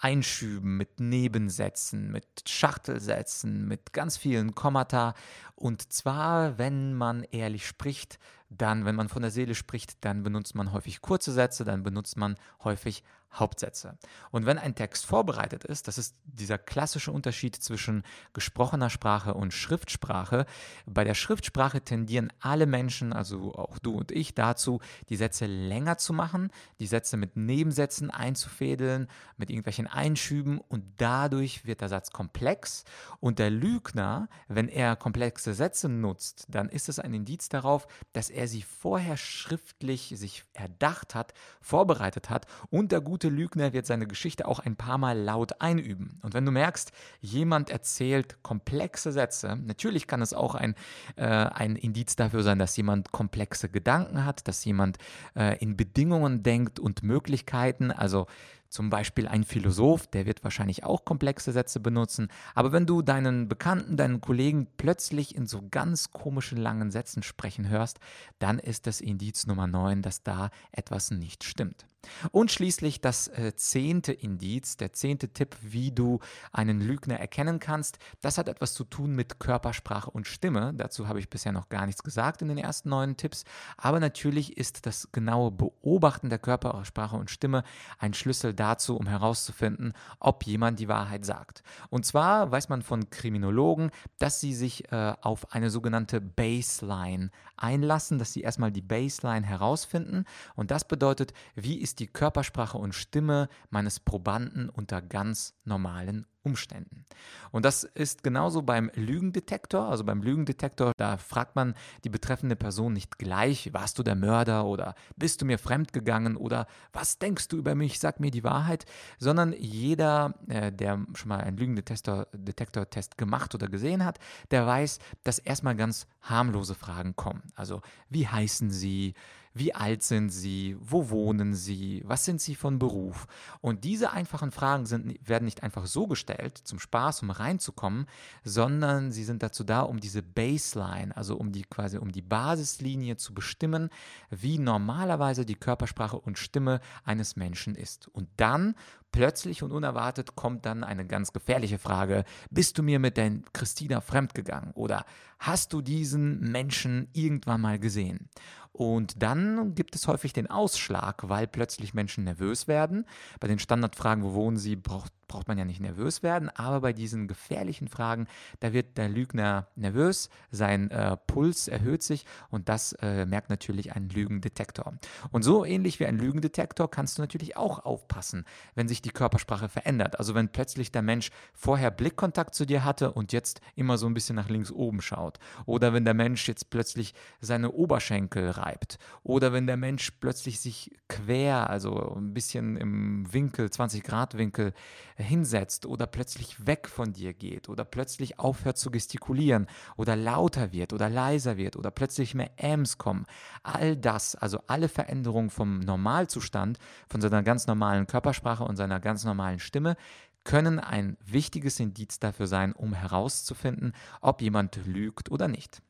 Einschüben, 0.00 0.76
mit 0.76 1.00
Nebensätzen, 1.00 2.10
mit 2.10 2.26
Schachtelsätzen, 2.46 3.66
mit 3.66 3.92
ganz 3.92 4.16
vielen 4.16 4.54
Kommata. 4.54 5.14
Und 5.54 5.92
zwar, 5.92 6.58
wenn 6.58 6.94
man 6.94 7.24
ehrlich 7.24 7.66
spricht, 7.66 8.18
dann, 8.48 8.84
wenn 8.84 8.94
man 8.94 9.08
von 9.08 9.22
der 9.22 9.30
Seele 9.30 9.54
spricht, 9.54 10.04
dann 10.04 10.22
benutzt 10.22 10.54
man 10.54 10.72
häufig 10.72 11.00
kurze 11.00 11.32
Sätze, 11.32 11.64
dann 11.64 11.82
benutzt 11.82 12.16
man 12.16 12.36
häufig 12.62 13.02
Hauptsätze. 13.32 13.98
Und 14.30 14.46
wenn 14.46 14.58
ein 14.58 14.74
Text 14.74 15.06
vorbereitet 15.06 15.64
ist, 15.64 15.86
das 15.86 15.98
ist 15.98 16.16
dieser 16.24 16.58
klassische 16.58 17.12
Unterschied 17.12 17.56
zwischen 17.56 18.02
gesprochener 18.32 18.90
Sprache 18.90 19.34
und 19.34 19.52
Schriftsprache. 19.52 20.46
Bei 20.86 21.04
der 21.04 21.14
Schriftsprache 21.14 21.82
tendieren 21.82 22.32
alle 22.40 22.66
Menschen, 22.66 23.12
also 23.12 23.54
auch 23.54 23.78
du 23.78 23.94
und 23.94 24.12
ich, 24.12 24.34
dazu, 24.34 24.80
die 25.08 25.16
Sätze 25.16 25.46
länger 25.46 25.98
zu 25.98 26.12
machen, 26.12 26.50
die 26.80 26.86
Sätze 26.86 27.16
mit 27.16 27.36
Nebensätzen 27.36 28.10
einzufädeln, 28.10 29.08
mit 29.36 29.50
irgendwelchen 29.50 29.86
Einschüben 29.86 30.58
und 30.58 30.84
dadurch 30.96 31.66
wird 31.66 31.80
der 31.80 31.88
Satz 31.88 32.10
komplex. 32.10 32.84
Und 33.20 33.38
der 33.38 33.50
Lügner, 33.50 34.28
wenn 34.48 34.68
er 34.68 34.96
komplexe 34.96 35.54
Sätze 35.54 35.88
nutzt, 35.88 36.46
dann 36.48 36.68
ist 36.68 36.88
es 36.88 36.98
ein 36.98 37.14
Indiz 37.14 37.48
darauf, 37.48 37.86
dass 38.12 38.30
er 38.30 38.48
sie 38.48 38.62
vorher 38.62 39.16
schriftlich 39.16 40.14
sich 40.16 40.44
erdacht 40.54 41.14
hat, 41.14 41.34
vorbereitet 41.60 42.30
hat 42.30 42.46
und 42.70 42.92
der 42.92 43.00
gute 43.00 43.17
Lügner 43.26 43.72
wird 43.72 43.86
seine 43.86 44.06
Geschichte 44.06 44.46
auch 44.46 44.60
ein 44.60 44.76
paar 44.76 44.98
Mal 44.98 45.18
laut 45.18 45.60
einüben. 45.60 46.20
Und 46.22 46.34
wenn 46.34 46.46
du 46.46 46.52
merkst, 46.52 46.92
jemand 47.20 47.70
erzählt 47.70 48.40
komplexe 48.44 49.10
Sätze, 49.10 49.56
natürlich 49.56 50.06
kann 50.06 50.22
es 50.22 50.32
auch 50.32 50.54
ein, 50.54 50.76
äh, 51.16 51.26
ein 51.26 51.74
Indiz 51.74 52.14
dafür 52.14 52.44
sein, 52.44 52.60
dass 52.60 52.76
jemand 52.76 53.10
komplexe 53.10 53.68
Gedanken 53.68 54.24
hat, 54.24 54.46
dass 54.46 54.64
jemand 54.64 54.98
äh, 55.34 55.58
in 55.58 55.76
Bedingungen 55.76 56.44
denkt 56.44 56.78
und 56.78 57.02
Möglichkeiten, 57.02 57.90
also 57.90 58.26
zum 58.68 58.90
Beispiel 58.90 59.26
ein 59.26 59.44
Philosoph, 59.44 60.06
der 60.06 60.26
wird 60.26 60.44
wahrscheinlich 60.44 60.84
auch 60.84 61.04
komplexe 61.04 61.52
Sätze 61.52 61.80
benutzen. 61.80 62.28
Aber 62.54 62.72
wenn 62.72 62.86
du 62.86 63.02
deinen 63.02 63.48
Bekannten, 63.48 63.96
deinen 63.96 64.20
Kollegen 64.20 64.68
plötzlich 64.76 65.34
in 65.34 65.46
so 65.46 65.62
ganz 65.70 66.10
komischen 66.10 66.58
langen 66.58 66.90
Sätzen 66.90 67.22
sprechen 67.22 67.68
hörst, 67.68 67.98
dann 68.38 68.58
ist 68.58 68.86
das 68.86 69.00
Indiz 69.00 69.46
Nummer 69.46 69.66
9, 69.66 70.02
dass 70.02 70.22
da 70.22 70.50
etwas 70.72 71.10
nicht 71.10 71.44
stimmt. 71.44 71.86
Und 72.30 72.52
schließlich 72.52 73.00
das 73.00 73.28
äh, 73.28 73.54
zehnte 73.56 74.12
Indiz, 74.12 74.76
der 74.76 74.92
zehnte 74.92 75.28
Tipp, 75.28 75.56
wie 75.60 75.90
du 75.90 76.20
einen 76.52 76.80
Lügner 76.80 77.18
erkennen 77.18 77.58
kannst. 77.58 77.98
Das 78.20 78.38
hat 78.38 78.48
etwas 78.48 78.74
zu 78.74 78.84
tun 78.84 79.14
mit 79.14 79.40
Körpersprache 79.40 80.10
und 80.10 80.26
Stimme. 80.26 80.72
Dazu 80.74 81.08
habe 81.08 81.18
ich 81.18 81.28
bisher 81.28 81.52
noch 81.52 81.68
gar 81.68 81.86
nichts 81.86 82.02
gesagt 82.02 82.40
in 82.42 82.48
den 82.48 82.58
ersten 82.58 82.88
neun 82.88 83.16
Tipps. 83.16 83.44
Aber 83.76 84.00
natürlich 84.00 84.56
ist 84.56 84.86
das 84.86 85.10
genaue 85.12 85.50
Beobachten 85.50 86.30
der 86.30 86.38
Körpersprache 86.38 87.16
und 87.16 87.30
Stimme 87.30 87.64
ein 87.98 88.14
Schlüssel 88.14 88.54
dazu, 88.54 88.96
um 88.96 89.06
herauszufinden, 89.06 89.92
ob 90.20 90.44
jemand 90.44 90.78
die 90.78 90.88
Wahrheit 90.88 91.24
sagt. 91.24 91.62
Und 91.90 92.06
zwar 92.06 92.50
weiß 92.50 92.68
man 92.68 92.82
von 92.82 93.10
Kriminologen, 93.10 93.90
dass 94.18 94.40
sie 94.40 94.54
sich 94.54 94.90
äh, 94.92 95.14
auf 95.20 95.52
eine 95.52 95.70
sogenannte 95.70 96.20
Baseline 96.20 97.30
einlassen, 97.56 98.18
dass 98.18 98.32
sie 98.32 98.42
erstmal 98.42 98.70
die 98.70 98.82
Baseline 98.82 99.46
herausfinden. 99.46 100.24
Und 100.54 100.70
das 100.70 100.86
bedeutet, 100.86 101.32
wie 101.54 101.78
ist 101.80 101.87
die 101.94 102.06
Körpersprache 102.06 102.78
und 102.78 102.94
Stimme 102.94 103.48
meines 103.70 104.00
Probanden 104.00 104.68
unter 104.68 105.02
ganz 105.02 105.54
normalen 105.64 106.26
Umständen. 106.48 107.04
Und 107.50 107.64
das 107.64 107.84
ist 107.84 108.22
genauso 108.22 108.62
beim 108.62 108.90
Lügendetektor. 108.94 109.88
Also 109.88 110.04
beim 110.04 110.22
Lügendetektor, 110.22 110.92
da 110.96 111.16
fragt 111.16 111.56
man 111.56 111.74
die 112.04 112.08
betreffende 112.08 112.56
Person 112.56 112.92
nicht 112.92 113.18
gleich, 113.18 113.72
warst 113.72 113.98
du 113.98 114.02
der 114.02 114.14
Mörder 114.14 114.64
oder 114.64 114.94
bist 115.16 115.40
du 115.42 115.44
mir 115.44 115.58
fremdgegangen 115.58 116.36
oder 116.36 116.66
was 116.92 117.18
denkst 117.18 117.48
du 117.48 117.56
über 117.56 117.74
mich, 117.74 117.98
sag 117.98 118.20
mir 118.20 118.30
die 118.30 118.44
Wahrheit, 118.44 118.86
sondern 119.18 119.52
jeder, 119.52 120.34
äh, 120.48 120.72
der 120.72 121.04
schon 121.14 121.28
mal 121.28 121.40
einen 121.40 121.56
Lügendetektor-Test 121.56 123.18
gemacht 123.18 123.54
oder 123.54 123.68
gesehen 123.68 124.04
hat, 124.04 124.18
der 124.50 124.66
weiß, 124.66 124.98
dass 125.24 125.38
erstmal 125.38 125.76
ganz 125.76 126.06
harmlose 126.22 126.74
Fragen 126.74 127.16
kommen. 127.16 127.42
Also 127.54 127.82
wie 128.08 128.26
heißen 128.26 128.70
sie? 128.70 129.14
Wie 129.58 129.74
alt 129.74 130.04
sind 130.04 130.30
Sie? 130.30 130.76
Wo 130.78 131.10
wohnen 131.10 131.54
Sie? 131.54 132.02
Was 132.06 132.24
sind 132.24 132.40
Sie 132.40 132.54
von 132.54 132.78
Beruf? 132.78 133.26
Und 133.60 133.82
diese 133.82 134.12
einfachen 134.12 134.52
Fragen 134.52 134.86
sind, 134.86 135.18
werden 135.28 135.46
nicht 135.46 135.64
einfach 135.64 135.86
so 135.86 136.06
gestellt, 136.06 136.37
zum 136.64 136.78
Spaß, 136.78 137.22
um 137.22 137.30
reinzukommen, 137.30 138.06
sondern 138.44 139.12
sie 139.12 139.24
sind 139.24 139.42
dazu 139.42 139.64
da, 139.64 139.82
um 139.82 140.00
diese 140.00 140.22
Baseline, 140.22 141.16
also 141.16 141.36
um 141.36 141.52
die 141.52 141.62
quasi 141.62 141.98
um 141.98 142.12
die 142.12 142.22
Basislinie 142.22 143.16
zu 143.16 143.34
bestimmen, 143.34 143.90
wie 144.30 144.58
normalerweise 144.58 145.44
die 145.44 145.54
Körpersprache 145.54 146.18
und 146.18 146.38
Stimme 146.38 146.80
eines 147.04 147.36
Menschen 147.36 147.74
ist. 147.74 148.08
Und 148.08 148.28
dann 148.36 148.74
plötzlich 149.12 149.62
und 149.62 149.72
unerwartet 149.72 150.36
kommt 150.36 150.66
dann 150.66 150.84
eine 150.84 151.06
ganz 151.06 151.32
gefährliche 151.32 151.78
Frage. 151.78 152.24
Bist 152.50 152.78
du 152.78 152.82
mir 152.82 152.98
mit 152.98 153.16
der 153.16 153.30
Christina 153.52 154.00
fremdgegangen? 154.00 154.72
Oder 154.72 155.04
hast 155.38 155.72
du 155.72 155.80
diesen 155.80 156.40
Menschen 156.40 157.08
irgendwann 157.12 157.60
mal 157.60 157.78
gesehen? 157.78 158.28
Und 158.78 159.24
dann 159.24 159.74
gibt 159.74 159.96
es 159.96 160.06
häufig 160.06 160.32
den 160.32 160.48
Ausschlag, 160.48 161.28
weil 161.28 161.48
plötzlich 161.48 161.94
Menschen 161.94 162.22
nervös 162.22 162.68
werden. 162.68 163.06
Bei 163.40 163.48
den 163.48 163.58
Standardfragen, 163.58 164.22
wo 164.22 164.34
wohnen 164.34 164.56
sie, 164.56 164.76
braucht 164.76 165.12
braucht 165.28 165.46
man 165.46 165.58
ja 165.58 165.64
nicht 165.64 165.80
nervös 165.80 166.22
werden, 166.22 166.48
aber 166.48 166.80
bei 166.80 166.92
diesen 166.92 167.28
gefährlichen 167.28 167.86
Fragen, 167.86 168.26
da 168.60 168.72
wird 168.72 168.96
der 168.96 169.08
Lügner 169.08 169.68
nervös, 169.76 170.30
sein 170.50 170.90
äh, 170.90 171.16
Puls 171.26 171.68
erhöht 171.68 172.02
sich 172.02 172.24
und 172.50 172.68
das 172.68 172.94
äh, 172.94 173.26
merkt 173.26 173.50
natürlich 173.50 173.94
ein 173.94 174.08
Lügendetektor. 174.08 174.94
Und 175.30 175.42
so 175.42 175.64
ähnlich 175.64 176.00
wie 176.00 176.06
ein 176.06 176.18
Lügendetektor 176.18 176.90
kannst 176.90 177.18
du 177.18 177.22
natürlich 177.22 177.56
auch 177.56 177.84
aufpassen, 177.84 178.44
wenn 178.74 178.88
sich 178.88 179.02
die 179.02 179.10
Körpersprache 179.10 179.68
verändert. 179.68 180.18
Also 180.18 180.34
wenn 180.34 180.48
plötzlich 180.48 180.90
der 180.90 181.02
Mensch 181.02 181.30
vorher 181.52 181.90
Blickkontakt 181.90 182.54
zu 182.54 182.64
dir 182.64 182.84
hatte 182.84 183.12
und 183.12 183.32
jetzt 183.32 183.60
immer 183.76 183.98
so 183.98 184.06
ein 184.06 184.14
bisschen 184.14 184.36
nach 184.36 184.48
links 184.48 184.72
oben 184.72 185.02
schaut. 185.02 185.38
Oder 185.66 185.92
wenn 185.92 186.06
der 186.06 186.14
Mensch 186.14 186.48
jetzt 186.48 186.70
plötzlich 186.70 187.14
seine 187.40 187.72
Oberschenkel 187.72 188.50
reibt. 188.68 188.98
Oder 189.22 189.52
wenn 189.52 189.66
der 189.66 189.76
Mensch 189.76 190.10
plötzlich 190.20 190.60
sich 190.60 190.90
quer, 191.08 191.70
also 191.70 192.14
ein 192.16 192.34
bisschen 192.34 192.76
im 192.76 193.32
Winkel, 193.32 193.70
20 193.70 194.02
Grad 194.02 194.36
Winkel, 194.36 194.72
hinsetzt 195.16 195.86
oder 195.86 196.06
plötzlich 196.06 196.66
weg 196.66 196.88
von 196.88 197.12
dir 197.12 197.32
geht 197.32 197.68
oder 197.68 197.84
plötzlich 197.84 198.38
aufhört 198.38 198.78
zu 198.78 198.90
gestikulieren 198.90 199.66
oder 199.96 200.16
lauter 200.16 200.72
wird 200.72 200.92
oder 200.92 201.08
leiser 201.08 201.56
wird 201.56 201.76
oder 201.76 201.90
plötzlich 201.90 202.34
mehr 202.34 202.50
Ms 202.56 202.98
kommen. 202.98 203.26
All 203.62 203.96
das, 203.96 204.34
also 204.34 204.60
alle 204.66 204.88
Veränderungen 204.88 205.50
vom 205.50 205.80
Normalzustand, 205.80 206.78
von 207.08 207.20
seiner 207.20 207.42
ganz 207.42 207.66
normalen 207.66 208.06
Körpersprache 208.06 208.64
und 208.64 208.76
seiner 208.76 209.00
ganz 209.00 209.24
normalen 209.24 209.58
Stimme, 209.58 209.96
können 210.44 210.78
ein 210.78 211.18
wichtiges 211.26 211.78
Indiz 211.78 212.20
dafür 212.20 212.46
sein, 212.46 212.72
um 212.72 212.94
herauszufinden, 212.94 213.92
ob 214.20 214.40
jemand 214.40 214.80
lügt 214.86 215.30
oder 215.30 215.46
nicht. 215.48 215.82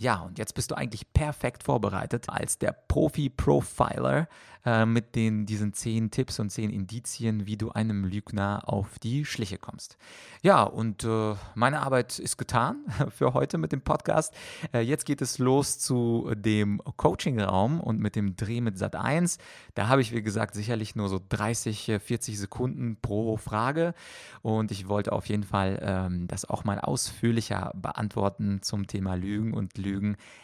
Ja, 0.00 0.20
und 0.20 0.38
jetzt 0.38 0.54
bist 0.54 0.70
du 0.70 0.76
eigentlich 0.76 1.12
perfekt 1.12 1.62
vorbereitet 1.62 2.30
als 2.30 2.56
der 2.56 2.72
Profi-Profiler 2.72 4.28
äh, 4.64 4.86
mit 4.86 5.14
den, 5.14 5.44
diesen 5.44 5.74
zehn 5.74 6.10
Tipps 6.10 6.38
und 6.38 6.48
zehn 6.48 6.70
Indizien, 6.70 7.46
wie 7.46 7.58
du 7.58 7.70
einem 7.70 8.06
Lügner 8.06 8.62
auf 8.64 8.98
die 8.98 9.26
Schliche 9.26 9.58
kommst. 9.58 9.98
Ja, 10.40 10.62
und 10.62 11.04
äh, 11.04 11.34
meine 11.54 11.80
Arbeit 11.80 12.18
ist 12.18 12.38
getan 12.38 12.76
für 13.10 13.34
heute 13.34 13.58
mit 13.58 13.72
dem 13.72 13.82
Podcast. 13.82 14.32
Äh, 14.72 14.80
jetzt 14.80 15.04
geht 15.04 15.20
es 15.20 15.36
los 15.36 15.78
zu 15.78 16.30
dem 16.34 16.80
Coaching-Raum 16.96 17.78
und 17.78 18.00
mit 18.00 18.16
dem 18.16 18.36
Dreh 18.36 18.62
mit 18.62 18.78
Sat 18.78 18.96
1. 18.96 19.36
Da 19.74 19.88
habe 19.88 20.00
ich, 20.00 20.14
wie 20.14 20.22
gesagt, 20.22 20.54
sicherlich 20.54 20.96
nur 20.96 21.10
so 21.10 21.20
30, 21.28 21.98
40 22.02 22.38
Sekunden 22.38 22.96
pro 23.02 23.36
Frage. 23.36 23.92
Und 24.40 24.70
ich 24.70 24.88
wollte 24.88 25.12
auf 25.12 25.26
jeden 25.26 25.44
Fall 25.44 25.78
ähm, 25.82 26.26
das 26.26 26.46
auch 26.46 26.64
mal 26.64 26.78
ausführlicher 26.80 27.72
beantworten 27.74 28.62
zum 28.62 28.86
Thema 28.86 29.14
Lügen 29.14 29.52
und 29.52 29.76
Lügen 29.76 29.89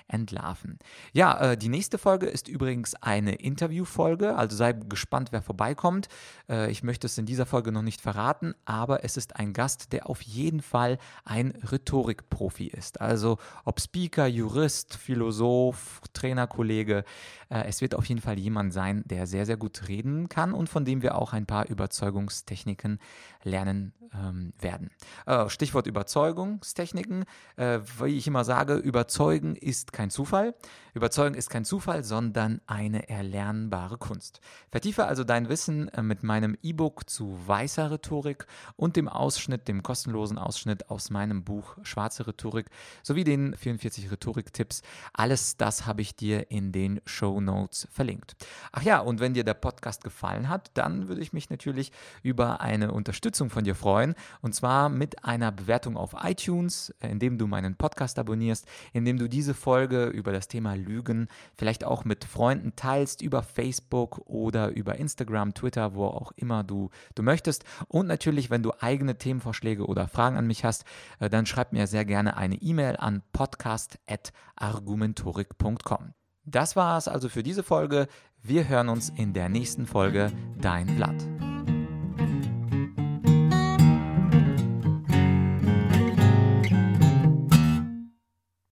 entlarven. 0.09 0.79
Ja, 1.13 1.53
äh, 1.53 1.57
die 1.57 1.69
nächste 1.69 1.99
Folge 1.99 2.27
ist 2.27 2.49
übrigens 2.49 2.95
eine 2.95 3.35
Interviewfolge, 3.35 4.37
also 4.37 4.57
sei 4.57 4.73
gespannt, 4.73 5.33
wer 5.33 5.43
vorbeikommt. 5.43 6.09
Äh, 6.49 6.71
ich 6.71 6.83
möchte 6.83 7.07
es 7.07 7.19
in 7.19 7.27
dieser 7.27 7.47
Folge 7.47 7.73
noch 7.73 7.83
nicht 7.83 8.01
verraten, 8.01 8.55
aber 8.65 9.05
es 9.05 9.17
ist 9.17 9.37
ein 9.37 9.53
Gast, 9.53 9.93
der 9.93 10.09
auf 10.09 10.23
jeden 10.23 10.63
Fall 10.63 10.99
ein 11.25 11.53
Rhetorikprofi 11.71 12.67
ist. 12.67 13.01
Also 13.01 13.39
ob 13.65 13.81
Speaker, 13.81 14.27
Jurist, 14.27 14.95
Philosoph, 14.95 16.01
Trainerkollege, 16.13 17.05
äh, 17.49 17.65
es 17.67 17.81
wird 17.81 17.95
auf 17.95 18.05
jeden 18.07 18.21
Fall 18.21 18.39
jemand 18.39 18.73
sein, 18.73 19.03
der 19.07 19.27
sehr, 19.27 19.47
sehr 19.47 19.57
gut 19.57 19.89
reden 19.89 20.29
kann 20.29 20.53
und 20.53 20.69
von 20.69 20.85
dem 20.85 21.03
wir 21.03 21.17
auch 21.17 21.33
ein 21.33 21.47
paar 21.47 21.69
Überzeugungstechniken 21.69 22.99
lernen 23.43 23.93
ähm, 24.15 24.53
werden. 24.59 24.91
Äh, 25.27 25.49
Stichwort 25.49 25.87
Überzeugungstechniken. 25.87 27.25
Äh, 27.57 27.81
wie 28.01 28.17
ich 28.17 28.27
immer 28.27 28.45
sage, 28.45 28.75
überzeugen 28.75 29.36
ist 29.44 29.92
kein 29.92 30.11
Zufall. 30.11 30.55
Überzeugen 30.94 31.35
ist 31.35 31.51
kein 31.51 31.66
Zufall, 31.66 32.05
sondern 32.05 32.62
eine 32.66 33.11
erlernbare 33.11 33.99
Kunst. 33.99 34.40
Vertiefe 34.70 35.05
also 35.05 35.25
dein 35.25 35.51
Wissen 35.51 35.88
äh, 35.88 36.03
mit 36.03 36.22
meinem 36.22 36.57
E-Book 36.62 37.11
zu 37.11 37.37
weißer 37.46 37.90
Rhetorik 37.90 38.46
und 38.77 38.96
dem 38.96 39.07
Ausschnitt, 39.07 39.68
dem 39.68 39.83
kostenlosen 39.83 40.38
Ausschnitt 40.38 40.88
aus 40.88 41.11
meinem 41.11 41.44
Buch 41.44 41.77
Schwarze 41.83 42.27
Rhetorik 42.27 42.70
sowie 43.03 43.25
den 43.25 43.55
44 43.55 44.11
Rhetorik-Tipps. 44.11 44.81
Alles 45.12 45.59
das 45.59 45.85
habe 45.85 46.01
ich 46.01 46.16
dir 46.16 46.51
in 46.51 46.72
den 46.72 47.03
Show 47.05 47.42
Notes 47.42 47.87
verlinkt. 47.92 48.35
Ach 48.72 48.81
ja, 48.81 49.01
und 49.01 49.20
wenn 49.20 49.35
dir 49.35 49.44
der 49.44 49.53
Podcast 49.53 50.03
gefallen 50.03 50.49
hat, 50.49 50.70
dann 50.72 51.09
würde 51.09 51.20
ich 51.20 51.35
mich 51.35 51.51
natürlich 51.51 51.92
über 52.22 52.62
eine 52.62 52.90
Unterstützung 52.92 53.51
von 53.51 53.64
dir 53.64 53.75
freuen 53.75 54.14
und 54.40 54.55
zwar 54.55 54.88
mit 54.88 55.27
einer 55.27 55.53
Bewertung 55.53 55.99
auf 55.99 56.14
iTunes, 56.22 56.94
äh, 57.01 57.09
indem 57.09 57.37
du 57.37 57.46
meinen 57.46 57.77
Podcast 57.77 58.18
abonnierst, 58.18 58.66
indem 58.94 59.18
du 59.18 59.26
diese 59.29 59.55
Folge 59.55 60.07
über 60.07 60.33
das 60.33 60.49
Thema 60.49 60.75
Lügen 60.75 61.29
vielleicht 61.57 61.85
auch 61.85 62.05
mit 62.05 62.25
Freunden 62.25 62.75
teilst 62.77 63.23
über 63.23 63.43
Facebook 63.43 64.19
oder 64.27 64.71
über 64.71 64.97
Instagram, 64.97 65.55
Twitter, 65.55 65.95
wo 65.95 66.07
auch 66.07 66.33
immer 66.37 66.65
du, 66.65 66.91
du 67.15 67.23
möchtest. 67.23 67.65
Und 67.89 68.07
natürlich, 68.07 68.51
wenn 68.51 68.62
du 68.62 68.73
eigene 68.81 69.17
Themenvorschläge 69.19 69.87
oder 69.87 70.09
Fragen 70.09 70.37
an 70.37 70.47
mich 70.47 70.65
hast, 70.65 70.85
äh, 71.21 71.31
dann 71.31 71.47
schreib 71.47 71.73
mir 71.73 71.87
sehr 71.87 72.05
gerne 72.05 72.37
eine 72.37 72.57
E-Mail 72.57 72.97
an 72.97 73.23
podcast.argumentorik.com. 73.33 76.12
Das 76.45 76.77
war 76.77 76.97
es 76.97 77.09
also 77.09 77.29
für 77.29 77.43
diese 77.43 77.65
Folge. 77.65 78.07
Wir 78.41 78.69
hören 78.69 78.89
uns 78.89 79.11
in 79.11 79.33
der 79.33 79.49
nächsten 79.49 79.87
Folge. 79.87 80.31
Dein 80.61 80.95
Blatt. 80.97 81.46